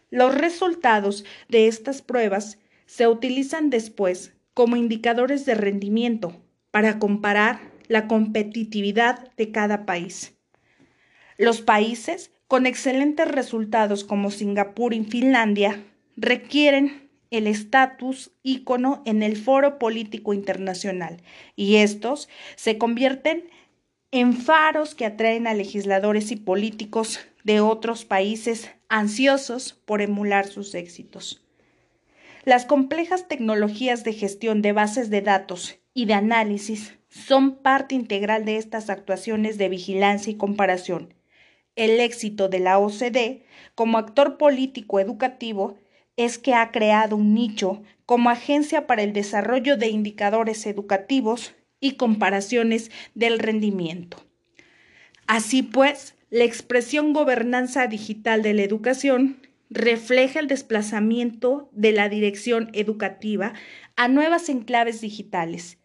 Los 0.08 0.34
resultados 0.34 1.26
de 1.50 1.68
estas 1.68 2.00
pruebas 2.00 2.58
se 2.86 3.08
utilizan 3.08 3.68
después 3.68 4.32
como 4.54 4.76
indicadores 4.76 5.44
de 5.44 5.54
rendimiento 5.54 6.42
para 6.70 6.98
comparar 6.98 7.60
la 7.88 8.08
competitividad 8.08 9.32
de 9.36 9.52
cada 9.52 9.84
país. 9.84 10.34
Los 11.36 11.60
países 11.60 12.32
con 12.48 12.64
excelentes 12.64 13.28
resultados 13.28 14.04
como 14.04 14.30
Singapur 14.30 14.94
y 14.94 15.04
Finlandia 15.04 15.84
requieren 16.16 17.10
el 17.30 17.46
estatus 17.46 18.32
ícono 18.42 19.02
en 19.04 19.22
el 19.22 19.36
foro 19.36 19.78
político 19.78 20.32
internacional 20.32 21.22
y 21.56 21.76
estos 21.76 22.30
se 22.56 22.78
convierten 22.78 23.50
en 24.10 24.32
faros 24.32 24.94
que 24.94 25.04
atraen 25.04 25.46
a 25.46 25.52
legisladores 25.52 26.30
y 26.32 26.36
políticos 26.36 27.20
de 27.44 27.60
otros 27.60 28.06
países 28.06 28.70
ansiosos 28.88 29.74
por 29.84 30.00
emular 30.00 30.46
sus 30.46 30.74
éxitos. 30.74 31.44
Las 32.44 32.64
complejas 32.64 33.28
tecnologías 33.28 34.04
de 34.04 34.14
gestión 34.14 34.62
de 34.62 34.72
bases 34.72 35.10
de 35.10 35.20
datos 35.20 35.78
y 35.92 36.06
de 36.06 36.14
análisis 36.14 36.94
son 37.10 37.56
parte 37.56 37.94
integral 37.94 38.46
de 38.46 38.56
estas 38.56 38.88
actuaciones 38.88 39.58
de 39.58 39.68
vigilancia 39.68 40.30
y 40.30 40.36
comparación. 40.36 41.17
El 41.78 42.00
éxito 42.00 42.48
de 42.48 42.58
la 42.58 42.80
OCDE 42.80 43.44
como 43.76 43.98
actor 43.98 44.36
político 44.36 44.98
educativo 44.98 45.78
es 46.16 46.36
que 46.36 46.52
ha 46.52 46.72
creado 46.72 47.14
un 47.14 47.34
nicho 47.34 47.84
como 48.04 48.30
agencia 48.30 48.88
para 48.88 49.02
el 49.02 49.12
desarrollo 49.12 49.76
de 49.76 49.86
indicadores 49.86 50.66
educativos 50.66 51.54
y 51.78 51.92
comparaciones 51.92 52.90
del 53.14 53.38
rendimiento. 53.38 54.26
Así 55.28 55.62
pues, 55.62 56.16
la 56.30 56.42
expresión 56.42 57.12
gobernanza 57.12 57.86
digital 57.86 58.42
de 58.42 58.54
la 58.54 58.62
educación 58.64 59.40
refleja 59.70 60.40
el 60.40 60.48
desplazamiento 60.48 61.70
de 61.70 61.92
la 61.92 62.08
dirección 62.08 62.70
educativa 62.72 63.52
a 63.94 64.08
nuevas 64.08 64.48
enclaves 64.48 65.00
digitales, 65.00 65.78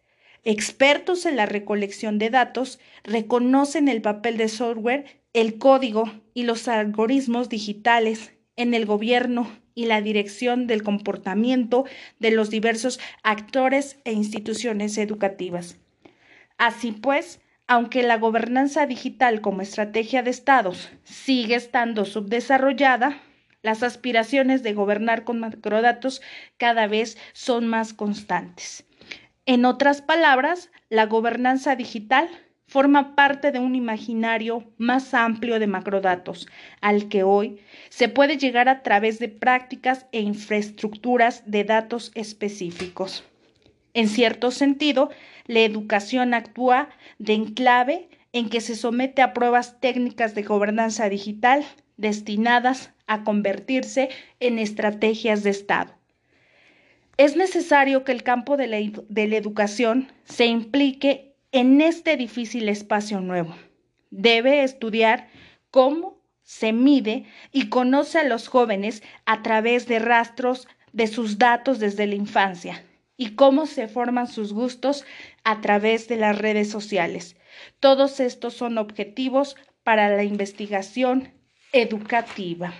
Expertos 0.44 1.24
en 1.24 1.36
la 1.36 1.46
recolección 1.46 2.18
de 2.18 2.28
datos 2.28 2.78
reconocen 3.02 3.88
el 3.88 4.02
papel 4.02 4.36
de 4.36 4.48
software, 4.48 5.06
el 5.34 5.58
código 5.58 6.10
y 6.32 6.44
los 6.44 6.68
algoritmos 6.68 7.48
digitales 7.48 8.32
en 8.56 8.72
el 8.72 8.86
gobierno 8.86 9.50
y 9.74 9.86
la 9.86 10.00
dirección 10.00 10.68
del 10.68 10.84
comportamiento 10.84 11.84
de 12.20 12.30
los 12.30 12.50
diversos 12.50 13.00
actores 13.24 13.98
e 14.04 14.12
instituciones 14.12 14.96
educativas. 14.96 15.76
Así 16.56 16.92
pues, 16.92 17.40
aunque 17.66 18.04
la 18.04 18.18
gobernanza 18.18 18.86
digital 18.86 19.40
como 19.40 19.62
estrategia 19.62 20.22
de 20.22 20.30
estados 20.30 20.90
sigue 21.02 21.56
estando 21.56 22.04
subdesarrollada, 22.04 23.20
las 23.62 23.82
aspiraciones 23.82 24.62
de 24.62 24.74
gobernar 24.74 25.24
con 25.24 25.40
macrodatos 25.40 26.22
cada 26.58 26.86
vez 26.86 27.18
son 27.32 27.66
más 27.66 27.92
constantes. 27.92 28.84
En 29.46 29.64
otras 29.64 30.00
palabras, 30.00 30.70
la 30.90 31.06
gobernanza 31.06 31.74
digital 31.74 32.28
forma 32.74 33.14
parte 33.14 33.52
de 33.52 33.60
un 33.60 33.76
imaginario 33.76 34.64
más 34.78 35.14
amplio 35.14 35.60
de 35.60 35.68
macrodatos, 35.68 36.48
al 36.80 37.08
que 37.08 37.22
hoy 37.22 37.60
se 37.88 38.08
puede 38.08 38.36
llegar 38.36 38.68
a 38.68 38.82
través 38.82 39.20
de 39.20 39.28
prácticas 39.28 40.06
e 40.10 40.20
infraestructuras 40.22 41.44
de 41.46 41.62
datos 41.62 42.10
específicos. 42.16 43.22
En 43.92 44.08
cierto 44.08 44.50
sentido, 44.50 45.10
la 45.46 45.60
educación 45.60 46.34
actúa 46.34 46.88
de 47.20 47.34
enclave 47.34 48.08
en 48.32 48.48
que 48.48 48.60
se 48.60 48.74
somete 48.74 49.22
a 49.22 49.34
pruebas 49.34 49.78
técnicas 49.78 50.34
de 50.34 50.42
gobernanza 50.42 51.08
digital 51.08 51.64
destinadas 51.96 52.90
a 53.06 53.22
convertirse 53.22 54.08
en 54.40 54.58
estrategias 54.58 55.44
de 55.44 55.50
Estado. 55.50 55.94
Es 57.18 57.36
necesario 57.36 58.02
que 58.02 58.10
el 58.10 58.24
campo 58.24 58.56
de 58.56 58.66
la, 58.66 59.36
educación 59.36 60.08
se 60.24 60.46
implique 60.46 61.33
en 61.54 61.80
este 61.80 62.16
difícil 62.16 62.68
espacio 62.68 63.20
nuevo. 63.20 63.54
Debe 64.10 64.64
estudiar 64.64 65.28
cómo 65.70 66.20
se 66.42 66.72
mide 66.72 67.26
y 67.52 67.68
conoce 67.68 68.18
a 68.18 68.24
los 68.24 68.48
jóvenes 68.48 69.04
a 69.24 69.42
través 69.42 69.86
de 69.86 70.00
rastros 70.00 70.66
de 70.92 71.06
sus 71.06 71.38
datos 71.38 71.78
desde 71.78 72.08
la 72.08 72.16
infancia 72.16 72.84
y 73.16 73.36
cómo 73.36 73.66
se 73.66 73.86
forman 73.86 74.26
sus 74.26 74.52
gustos 74.52 75.04
a 75.44 75.60
través 75.60 76.08
de 76.08 76.16
las 76.16 76.36
redes 76.36 76.68
sociales. 76.68 77.36
Todos 77.78 78.18
estos 78.18 78.54
son 78.54 78.76
objetivos 78.76 79.54
para 79.84 80.08
la 80.08 80.24
investigación 80.24 81.32
educativa. 81.72 82.74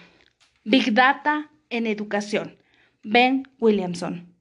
Big 0.64 0.92
Data 0.92 1.52
en 1.70 1.86
educación. 1.86 2.56
Ben 3.04 3.44
Williamson. 3.60 4.33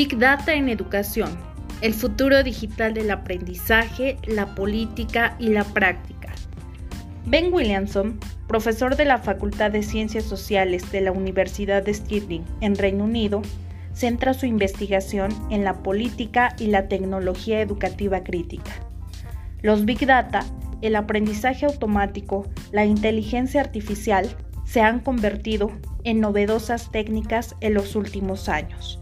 Big 0.00 0.16
Data 0.16 0.54
en 0.54 0.70
educación. 0.70 1.38
El 1.82 1.92
futuro 1.92 2.42
digital 2.42 2.94
del 2.94 3.10
aprendizaje, 3.10 4.16
la 4.26 4.54
política 4.54 5.36
y 5.38 5.48
la 5.48 5.62
práctica. 5.62 6.32
Ben 7.26 7.52
Williamson 7.52 8.18
profesor 8.48 8.96
de 8.96 9.04
la 9.04 9.18
Facultad 9.18 9.70
de 9.70 9.82
Ciencias 9.82 10.24
Sociales 10.24 10.90
de 10.90 11.02
la 11.02 11.12
Universidad 11.12 11.82
de 11.82 11.92
Stirling 11.92 12.46
en 12.62 12.76
Reino 12.76 13.04
Unido, 13.04 13.42
centra 13.92 14.32
su 14.32 14.46
investigación 14.46 15.32
en 15.50 15.64
la 15.64 15.82
política 15.82 16.56
y 16.58 16.68
la 16.68 16.88
tecnología 16.88 17.60
educativa 17.60 18.24
crítica. 18.24 18.72
Los 19.60 19.84
Big 19.84 20.06
Data, 20.06 20.46
el 20.80 20.96
aprendizaje 20.96 21.66
automático, 21.66 22.48
la 22.72 22.86
inteligencia 22.86 23.60
artificial 23.60 24.34
se 24.64 24.80
han 24.80 25.00
convertido 25.00 25.70
en 26.04 26.20
novedosas 26.20 26.90
técnicas 26.90 27.54
en 27.60 27.74
los 27.74 27.96
últimos 27.96 28.48
años. 28.48 28.98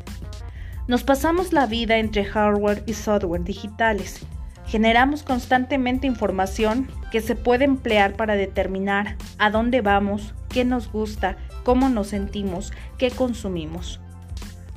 Nos 0.89 1.05
pasamos 1.05 1.53
la 1.53 1.67
vida 1.67 1.99
entre 1.99 2.25
hardware 2.25 2.83
y 2.87 2.95
software 2.95 3.45
digitales 3.45 4.27
Generamos 4.69 5.23
constantemente 5.23 6.07
información 6.07 6.89
que 7.11 7.23
se 7.23 7.35
puede 7.35 7.65
emplear 7.65 8.13
para 8.15 8.37
determinar 8.37 9.17
a 9.39 9.51
dónde 9.51 9.81
vamos, 9.81 10.35
qué 10.51 10.67
nos 10.67 10.93
gusta, 10.93 11.39
cómo 11.65 11.89
nos 11.89 12.09
sentimos, 12.09 12.73
qué 12.99 13.11
consumimos. 13.11 13.99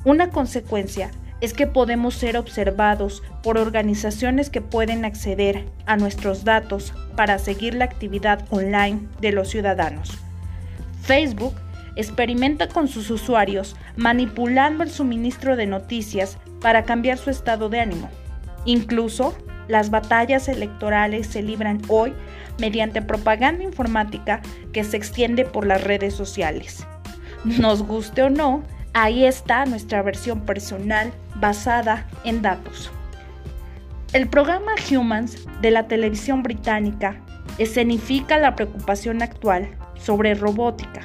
Una 0.04 0.30
consecuencia 0.30 1.10
es 1.42 1.52
que 1.52 1.66
podemos 1.66 2.14
ser 2.14 2.38
observados 2.38 3.22
por 3.42 3.58
organizaciones 3.58 4.48
que 4.48 4.62
pueden 4.62 5.04
acceder 5.04 5.66
a 5.84 5.98
nuestros 5.98 6.42
datos 6.42 6.94
para 7.14 7.38
seguir 7.38 7.74
la 7.74 7.84
actividad 7.84 8.46
online 8.48 9.08
de 9.20 9.32
los 9.32 9.50
ciudadanos. 9.50 10.16
Facebook 11.02 11.54
experimenta 11.96 12.68
con 12.68 12.88
sus 12.88 13.10
usuarios 13.10 13.76
manipulando 13.96 14.82
el 14.82 14.90
suministro 14.90 15.56
de 15.56 15.66
noticias 15.66 16.38
para 16.60 16.84
cambiar 16.84 17.18
su 17.18 17.30
estado 17.30 17.68
de 17.68 17.80
ánimo. 17.80 18.08
Incluso 18.64 19.36
las 19.68 19.90
batallas 19.90 20.48
electorales 20.48 21.26
se 21.26 21.42
libran 21.42 21.80
hoy 21.88 22.12
mediante 22.58 23.02
propaganda 23.02 23.64
informática 23.64 24.40
que 24.72 24.84
se 24.84 24.96
extiende 24.96 25.44
por 25.44 25.66
las 25.66 25.82
redes 25.82 26.14
sociales. 26.14 26.86
Nos 27.44 27.82
guste 27.82 28.22
o 28.22 28.30
no, 28.30 28.62
ahí 28.92 29.24
está 29.24 29.64
nuestra 29.64 30.02
versión 30.02 30.42
personal 30.42 31.12
basada 31.36 32.06
en 32.24 32.42
datos. 32.42 32.90
El 34.12 34.28
programa 34.28 34.72
Humans 34.90 35.48
de 35.60 35.70
la 35.70 35.88
televisión 35.88 36.42
británica 36.42 37.16
escenifica 37.58 38.38
la 38.38 38.54
preocupación 38.54 39.22
actual 39.22 39.70
sobre 39.96 40.34
robótica, 40.34 41.02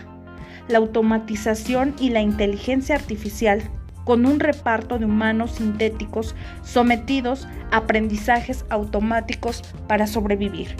la 0.67 0.79
automatización 0.79 1.95
y 1.99 2.09
la 2.09 2.21
inteligencia 2.21 2.95
artificial 2.95 3.61
con 4.03 4.25
un 4.25 4.39
reparto 4.39 4.99
de 4.99 5.05
humanos 5.05 5.55
sintéticos 5.55 6.33
sometidos 6.63 7.47
a 7.71 7.77
aprendizajes 7.77 8.65
automáticos 8.69 9.63
para 9.87 10.07
sobrevivir. 10.07 10.75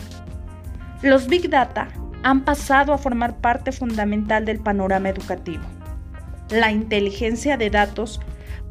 Los 1.02 1.28
Big 1.28 1.50
Data 1.50 1.90
han 2.24 2.46
pasado 2.46 2.94
a 2.94 2.98
formar 2.98 3.38
parte 3.38 3.72
fundamental 3.72 4.46
del 4.46 4.60
panorama 4.60 5.10
educativo. 5.10 5.64
La 6.50 6.72
inteligencia 6.72 7.58
de 7.58 7.70
datos 7.70 8.22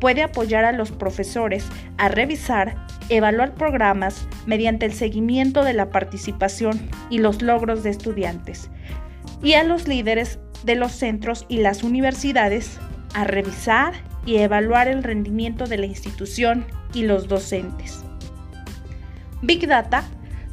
puede 0.00 0.22
apoyar 0.22 0.64
a 0.64 0.72
los 0.72 0.90
profesores 0.90 1.66
a 1.98 2.08
revisar, 2.08 2.76
evaluar 3.08 3.54
programas 3.54 4.26
mediante 4.46 4.86
el 4.86 4.92
seguimiento 4.92 5.64
de 5.64 5.74
la 5.74 5.90
participación 5.90 6.88
y 7.10 7.18
los 7.18 7.42
logros 7.42 7.82
de 7.82 7.90
estudiantes, 7.90 8.70
y 9.42 9.54
a 9.54 9.64
los 9.64 9.86
líderes 9.86 10.38
de 10.64 10.74
los 10.74 10.92
centros 10.92 11.46
y 11.48 11.58
las 11.58 11.82
universidades 11.82 12.78
a 13.14 13.24
revisar 13.24 13.94
y 14.24 14.36
evaluar 14.36 14.88
el 14.88 15.02
rendimiento 15.02 15.66
de 15.66 15.78
la 15.78 15.86
institución 15.86 16.66
y 16.92 17.02
los 17.02 17.28
docentes. 17.28 18.04
Big 19.42 19.66
Data 19.66 20.04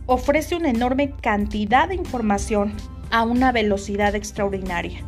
ofrece 0.05 0.55
una 0.55 0.69
enorme 0.69 1.11
cantidad 1.21 1.87
de 1.87 1.95
información 1.95 2.73
a 3.11 3.23
una 3.23 3.51
velocidad 3.51 4.15
extraordinaria. 4.15 4.99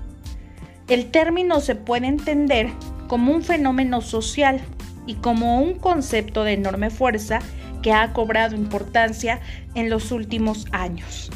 El 0.87 1.11
término 1.11 1.59
se 1.59 1.75
puede 1.75 2.07
entender 2.07 2.69
como 3.07 3.31
un 3.31 3.43
fenómeno 3.43 4.01
social 4.01 4.61
y 5.07 5.15
como 5.15 5.61
un 5.61 5.75
concepto 5.75 6.43
de 6.43 6.53
enorme 6.53 6.89
fuerza 6.89 7.39
que 7.81 7.91
ha 7.91 8.13
cobrado 8.13 8.55
importancia 8.55 9.39
en 9.75 9.89
los 9.89 10.11
últimos 10.11 10.65
años. 10.71 11.29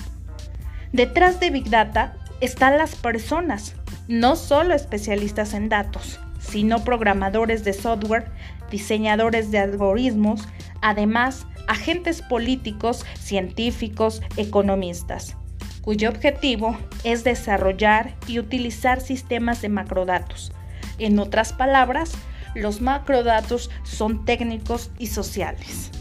Detrás 0.91 1.39
de 1.39 1.51
Big 1.51 1.69
Data 1.69 2.15
están 2.41 2.77
las 2.77 2.95
personas, 2.95 3.75
no 4.07 4.35
solo 4.35 4.73
especialistas 4.73 5.53
en 5.53 5.69
datos, 5.69 6.19
sino 6.39 6.83
programadores 6.83 7.63
de 7.63 7.73
software, 7.73 8.31
diseñadores 8.71 9.51
de 9.51 9.59
algoritmos, 9.59 10.47
además 10.81 11.45
agentes 11.67 12.21
políticos, 12.21 13.05
científicos, 13.19 14.21
economistas, 14.37 15.35
cuyo 15.81 16.09
objetivo 16.09 16.77
es 17.03 17.23
desarrollar 17.23 18.15
y 18.27 18.39
utilizar 18.39 19.01
sistemas 19.01 19.61
de 19.61 19.69
macrodatos. 19.69 20.51
En 20.97 21.19
otras 21.19 21.53
palabras, 21.53 22.13
los 22.55 22.81
macrodatos 22.81 23.69
son 23.83 24.25
técnicos 24.25 24.91
y 24.97 25.07
sociales. 25.07 25.91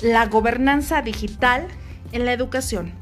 La 0.00 0.26
gobernanza 0.26 1.02
digital 1.02 1.66
en 2.12 2.24
la 2.24 2.32
educación. 2.32 2.92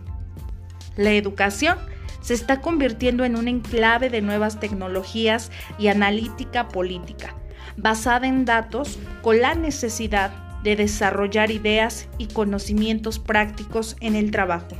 La 0.97 1.13
educación 1.13 1.79
se 2.27 2.35
está 2.35 2.61
convirtiendo 2.61 3.25
en 3.25 3.37
un 3.37 3.47
enclave 3.47 4.11
de 4.11 4.21
nuevas 4.21 4.59
tecnologías 4.59 5.53
y 5.79 5.87
analítica 5.87 6.67
política, 6.67 7.37
basada 7.77 8.27
en 8.27 8.45
datos 8.45 8.99
con 9.23 9.41
la 9.41 9.55
necesidad 9.55 10.33
de 10.65 10.75
desarrollar 10.75 11.53
ideas 11.53 12.09
y 12.19 12.27
conocimientos 12.27 13.21
prácticos 13.21 13.97
en 14.01 14.17
el 14.17 14.33
trabajo. 14.33 14.75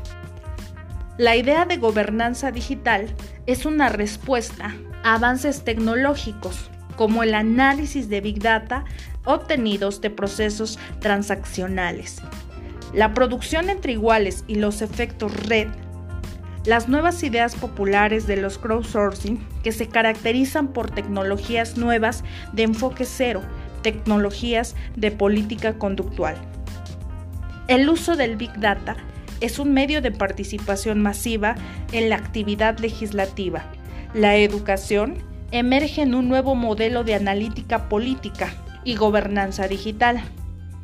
La 1.19 1.37
idea 1.37 1.67
de 1.67 1.77
gobernanza 1.77 2.51
digital 2.51 3.15
es 3.47 3.65
una 3.65 3.91
respuesta 3.91 4.75
a 5.05 5.15
avances 5.15 5.63
tecnológicos 5.63 6.69
como 6.97 7.23
el 7.23 7.33
análisis 7.33 8.09
de 8.09 8.23
Big 8.23 8.41
Data 8.41 8.85
obtenidos 9.25 10.01
de 10.01 10.11
procesos 10.11 10.81
transaccionales, 10.99 12.21
la 12.93 13.15
producción 13.15 13.71
entre 13.71 13.93
iguales 13.93 14.43
y 14.49 14.57
los 14.57 14.83
efectos 14.83 15.33
red 15.47 15.69
las 16.67 16.89
nuevas 16.89 17.23
ideas 17.23 17.55
populares 17.55 18.27
de 18.27 18.37
los 18.37 18.59
crowdsourcing 18.59 19.39
que 19.63 19.71
se 19.71 19.89
caracterizan 19.89 20.69
por 20.69 20.91
tecnologías 20.91 21.77
nuevas 21.77 22.25
de 22.53 22.65
enfoque 22.65 23.05
cero, 23.05 23.43
tecnologías 23.83 24.75
de 24.97 25.13
política 25.13 25.79
conductual. 25.79 26.37
El 27.69 27.89
uso 27.89 28.17
del 28.17 28.37
Big 28.37 28.53
Data 28.59 28.97
es 29.41 29.59
un 29.61 29.73
medio 29.73 30.03
de 30.03 30.11
participación 30.11 31.01
masiva 31.01 31.55
en 31.93 32.09
la 32.09 32.17
actividad 32.17 32.79
legislativa. 32.79 33.63
La 34.13 34.37
educación 34.37 35.19
emerge 35.53 36.03
en 36.03 36.15
un 36.15 36.29
nuevo 36.29 36.57
modelo 36.57 37.05
de 37.05 37.15
analítica 37.15 37.89
política 37.89 38.53
y 38.83 38.97
gobernanza 38.97 39.69
digital, 39.69 40.21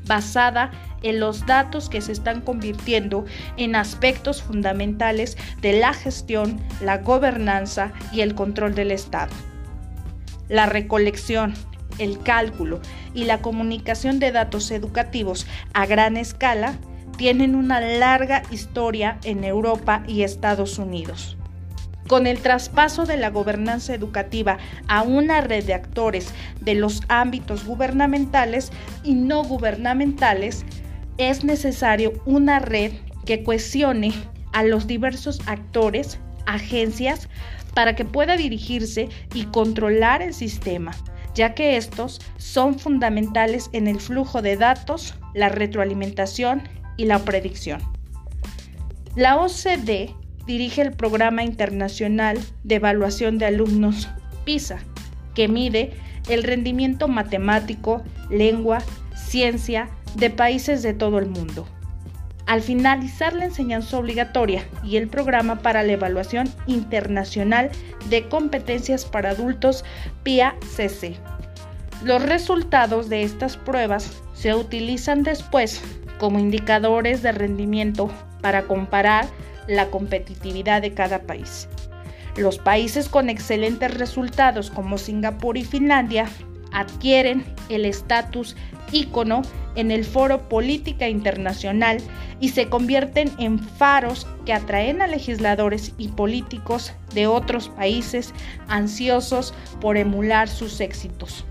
basada 0.06 0.70
en 1.02 1.20
los 1.20 1.46
datos 1.46 1.88
que 1.88 2.00
se 2.00 2.12
están 2.12 2.40
convirtiendo 2.40 3.24
en 3.56 3.76
aspectos 3.76 4.42
fundamentales 4.42 5.36
de 5.60 5.78
la 5.78 5.92
gestión, 5.94 6.60
la 6.80 6.98
gobernanza 6.98 7.92
y 8.12 8.20
el 8.20 8.34
control 8.34 8.74
del 8.74 8.90
Estado. 8.90 9.32
La 10.48 10.66
recolección, 10.66 11.54
el 11.98 12.18
cálculo 12.20 12.80
y 13.14 13.24
la 13.24 13.38
comunicación 13.38 14.18
de 14.18 14.32
datos 14.32 14.70
educativos 14.70 15.46
a 15.72 15.86
gran 15.86 16.16
escala 16.16 16.76
tienen 17.16 17.54
una 17.54 17.80
larga 17.80 18.42
historia 18.50 19.18
en 19.24 19.44
Europa 19.44 20.02
y 20.06 20.22
Estados 20.22 20.78
Unidos. 20.78 21.36
Con 22.08 22.26
el 22.26 22.40
traspaso 22.40 23.06
de 23.06 23.16
la 23.16 23.30
gobernanza 23.30 23.94
educativa 23.94 24.58
a 24.88 25.02
una 25.02 25.40
red 25.40 25.64
de 25.64 25.74
actores 25.74 26.34
de 26.60 26.74
los 26.74 27.02
ámbitos 27.08 27.64
gubernamentales 27.64 28.72
y 29.04 29.14
no 29.14 29.44
gubernamentales, 29.44 30.64
es 31.30 31.44
necesario 31.44 32.12
una 32.24 32.58
red 32.58 32.92
que 33.24 33.42
cohesione 33.42 34.12
a 34.52 34.62
los 34.62 34.86
diversos 34.86 35.40
actores, 35.46 36.18
agencias, 36.46 37.28
para 37.74 37.94
que 37.96 38.04
pueda 38.04 38.36
dirigirse 38.36 39.08
y 39.34 39.44
controlar 39.44 40.22
el 40.22 40.34
sistema, 40.34 40.92
ya 41.34 41.54
que 41.54 41.76
estos 41.76 42.20
son 42.36 42.78
fundamentales 42.78 43.70
en 43.72 43.88
el 43.88 44.00
flujo 44.00 44.42
de 44.42 44.56
datos, 44.56 45.14
la 45.34 45.48
retroalimentación 45.48 46.62
y 46.96 47.06
la 47.06 47.18
predicción. 47.20 47.80
La 49.16 49.36
OCDE 49.36 50.14
dirige 50.46 50.82
el 50.82 50.92
Programa 50.92 51.44
Internacional 51.44 52.38
de 52.64 52.76
Evaluación 52.76 53.38
de 53.38 53.46
Alumnos 53.46 54.08
PISA, 54.44 54.78
que 55.34 55.48
mide 55.48 55.92
el 56.28 56.42
rendimiento 56.42 57.08
matemático, 57.08 58.02
lengua, 58.30 58.78
ciencia, 59.14 59.88
de 60.14 60.30
países 60.30 60.82
de 60.82 60.94
todo 60.94 61.18
el 61.18 61.26
mundo. 61.26 61.66
Al 62.46 62.60
finalizar 62.60 63.34
la 63.34 63.44
enseñanza 63.44 63.98
obligatoria 63.98 64.66
y 64.84 64.96
el 64.96 65.08
programa 65.08 65.60
para 65.60 65.82
la 65.82 65.92
evaluación 65.92 66.48
internacional 66.66 67.70
de 68.10 68.28
competencias 68.28 69.04
para 69.04 69.30
adultos 69.30 69.84
PIA-CC. 70.24 71.16
Los 72.04 72.22
resultados 72.22 73.08
de 73.08 73.22
estas 73.22 73.56
pruebas 73.56 74.22
se 74.34 74.54
utilizan 74.54 75.22
después 75.22 75.80
como 76.18 76.40
indicadores 76.40 77.22
de 77.22 77.32
rendimiento 77.32 78.10
para 78.40 78.64
comparar 78.64 79.26
la 79.68 79.86
competitividad 79.86 80.82
de 80.82 80.94
cada 80.94 81.20
país. 81.20 81.68
Los 82.36 82.58
países 82.58 83.08
con 83.08 83.30
excelentes 83.30 83.94
resultados 83.94 84.70
como 84.70 84.98
Singapur 84.98 85.56
y 85.56 85.64
Finlandia 85.64 86.26
adquieren 86.72 87.44
el 87.68 87.84
estatus 87.84 88.56
ícono 88.90 89.42
en 89.74 89.90
el 89.90 90.04
foro 90.04 90.48
política 90.48 91.08
internacional 91.08 91.98
y 92.40 92.50
se 92.50 92.68
convierten 92.68 93.30
en 93.38 93.58
faros 93.58 94.26
que 94.44 94.52
atraen 94.52 95.02
a 95.02 95.06
legisladores 95.06 95.92
y 95.98 96.08
políticos 96.08 96.92
de 97.14 97.26
otros 97.26 97.68
países 97.68 98.34
ansiosos 98.68 99.54
por 99.80 99.96
emular 99.96 100.48
sus 100.48 100.80
éxitos. 100.80 101.44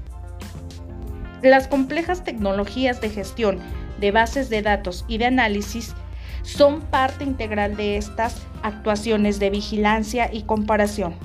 Las 1.41 1.67
complejas 1.67 2.23
tecnologías 2.23 3.01
de 3.01 3.10
gestión 3.10 3.60
de 3.99 4.12
bases 4.12 4.49
de 4.49 4.62
datos 4.62 5.05
y 5.07 5.17
de 5.17 5.25
análisis 5.25 5.95
son 6.43 6.81
parte 6.81 7.23
integral 7.23 7.75
de 7.75 7.97
estas 7.97 8.41
actuaciones 8.63 9.39
de 9.39 9.49
vigilancia 9.49 10.29
y 10.31 10.43
comparación. 10.43 11.15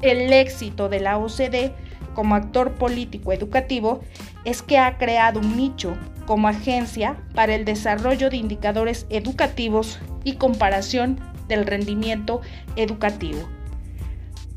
El 0.00 0.32
éxito 0.32 0.88
de 0.88 1.00
la 1.00 1.18
OCDE 1.18 1.72
como 2.14 2.34
actor 2.34 2.72
político 2.74 3.32
educativo 3.32 4.00
es 4.44 4.62
que 4.62 4.78
ha 4.78 4.96
creado 4.96 5.40
un 5.40 5.56
nicho 5.56 5.96
como 6.26 6.48
agencia 6.48 7.16
para 7.34 7.54
el 7.54 7.64
desarrollo 7.64 8.30
de 8.30 8.36
indicadores 8.36 9.06
educativos 9.10 9.98
y 10.24 10.34
comparación 10.34 11.20
del 11.48 11.66
rendimiento 11.66 12.40
educativo. 12.76 13.48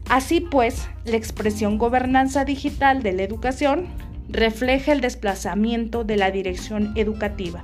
Así 0.09 0.39
pues, 0.39 0.87
la 1.03 1.17
expresión 1.17 1.77
gobernanza 1.77 2.45
digital 2.45 3.03
de 3.03 3.13
la 3.13 3.23
educación 3.23 3.87
refleja 4.29 4.93
el 4.93 5.01
desplazamiento 5.01 6.03
de 6.03 6.17
la 6.17 6.31
dirección 6.31 6.93
educativa 6.95 7.63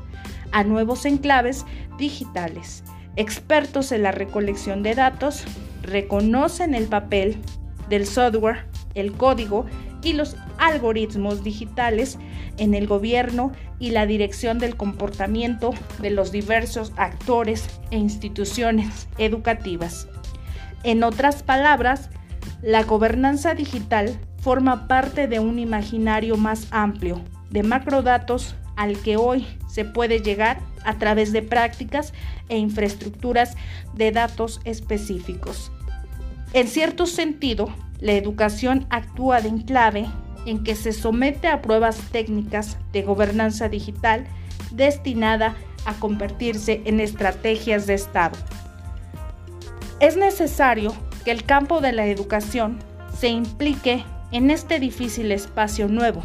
a 0.52 0.63
nuevos 0.63 1.06
enclaves 1.06 1.66
digitales. 1.98 2.84
Expertos 3.16 3.92
en 3.92 4.04
la 4.04 4.12
recolección 4.12 4.84
de 4.84 4.96
datos 4.96 5.44
reconocen 5.82 6.74
el 6.74 6.86
papel 6.88 7.38
del 7.89 8.06
software, 8.06 8.66
el 8.96 9.13
código 9.13 9.66
y 10.04 10.13
los 10.13 10.36
algoritmos 10.58 11.44
digitales 11.44 12.18
en 12.58 12.74
el 12.74 12.88
gobierno 12.88 13.52
y 13.80 13.92
la 13.92 14.06
dirección 14.06 14.60
del 14.60 14.76
comportamiento 14.76 15.74
de 16.00 16.12
los 16.12 16.32
diversos 16.32 16.94
actores 16.98 17.68
e 17.92 17.98
instituciones 17.98 19.08
educativas. 19.18 20.08
En 20.84 21.04
otras 21.04 21.44
palabras, 21.44 22.10
la 22.62 22.84
gobernanza 22.84 23.56
digital 23.56 24.20
forma 24.42 24.88
parte 24.88 25.28
de 25.28 25.39
un 25.39 25.60
imaginario 25.60 26.38
más 26.38 26.68
amplio, 26.72 27.22
de 27.50 27.63
macrodatos 27.63 28.56
al 28.76 28.98
que 28.98 29.18
hoy 29.18 29.46
se 29.70 29.86
puede 29.86 30.20
llegar 30.20 30.60
a 30.84 30.98
través 30.98 31.32
de 31.32 31.42
prácticas 31.42 32.13
e 32.50 32.58
infraestructuras 32.58 33.56
de 33.94 34.12
datos 34.12 34.60
específicos. 34.66 35.72
En 36.54 36.68
cierto 36.68 37.06
sentido, 37.06 37.70
la 38.04 38.12
educación 38.12 38.86
actúa 38.89 39.39
de 39.39 39.48
enclave 39.48 40.06
en 40.46 40.66
que 40.66 40.76
se 40.76 40.92
somete 40.92 41.48
a 41.48 41.62
pruebas 41.62 41.98
técnicas 42.12 42.78
de 42.92 43.02
gobernanza 43.02 43.70
digital 43.70 44.28
destinada 44.72 45.56
a 45.86 45.94
convertirse 45.94 46.82
en 46.84 47.00
estrategias 47.00 47.88
de 47.88 47.94
Estado. 47.94 48.38
Es 50.02 50.18
necesario 50.18 50.94
que 51.24 51.32
el 51.32 51.46
campo 51.46 51.80
de 51.80 51.94
la 51.94 52.06
educación 52.06 52.78
se 53.18 53.30
implique 53.30 54.04
en 54.34 54.52
este 54.52 54.80
difícil 54.80 55.32
espacio 55.32 55.88
nuevo. 55.88 56.24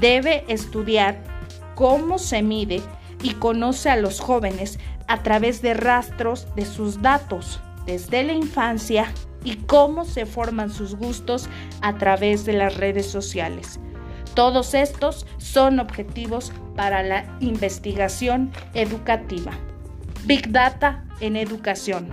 Debe 0.00 0.44
estudiar 0.48 1.22
cómo 1.76 2.18
se 2.18 2.42
mide 2.42 2.82
y 3.22 3.34
conoce 3.34 3.88
a 3.88 3.96
los 3.96 4.18
jóvenes 4.18 4.80
a 5.06 5.22
través 5.22 5.62
de 5.62 5.74
rastros 5.74 6.52
de 6.56 6.66
sus 6.66 7.02
datos 7.02 7.60
desde 7.86 8.24
la 8.24 8.32
infancia 8.32 9.06
y 9.44 9.56
cómo 9.56 10.04
se 10.04 10.26
forman 10.26 10.70
sus 10.70 10.94
gustos 10.94 11.48
a 11.80 11.96
través 11.98 12.44
de 12.44 12.54
las 12.54 12.76
redes 12.76 13.06
sociales. 13.06 13.80
Todos 14.34 14.74
estos 14.74 15.26
son 15.38 15.80
objetivos 15.80 16.52
para 16.76 17.02
la 17.02 17.36
investigación 17.40 18.52
educativa. 18.74 19.52
Big 20.24 20.52
Data 20.52 21.04
en 21.20 21.36
educación. 21.36 22.08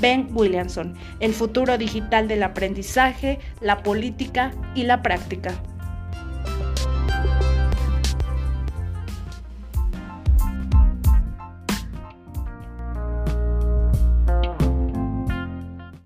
Ben 0.00 0.28
Williamson, 0.32 0.94
el 1.20 1.32
futuro 1.32 1.78
digital 1.78 2.28
del 2.28 2.42
aprendizaje, 2.42 3.38
la 3.60 3.82
política 3.82 4.52
y 4.74 4.82
la 4.82 5.00
práctica. 5.00 5.54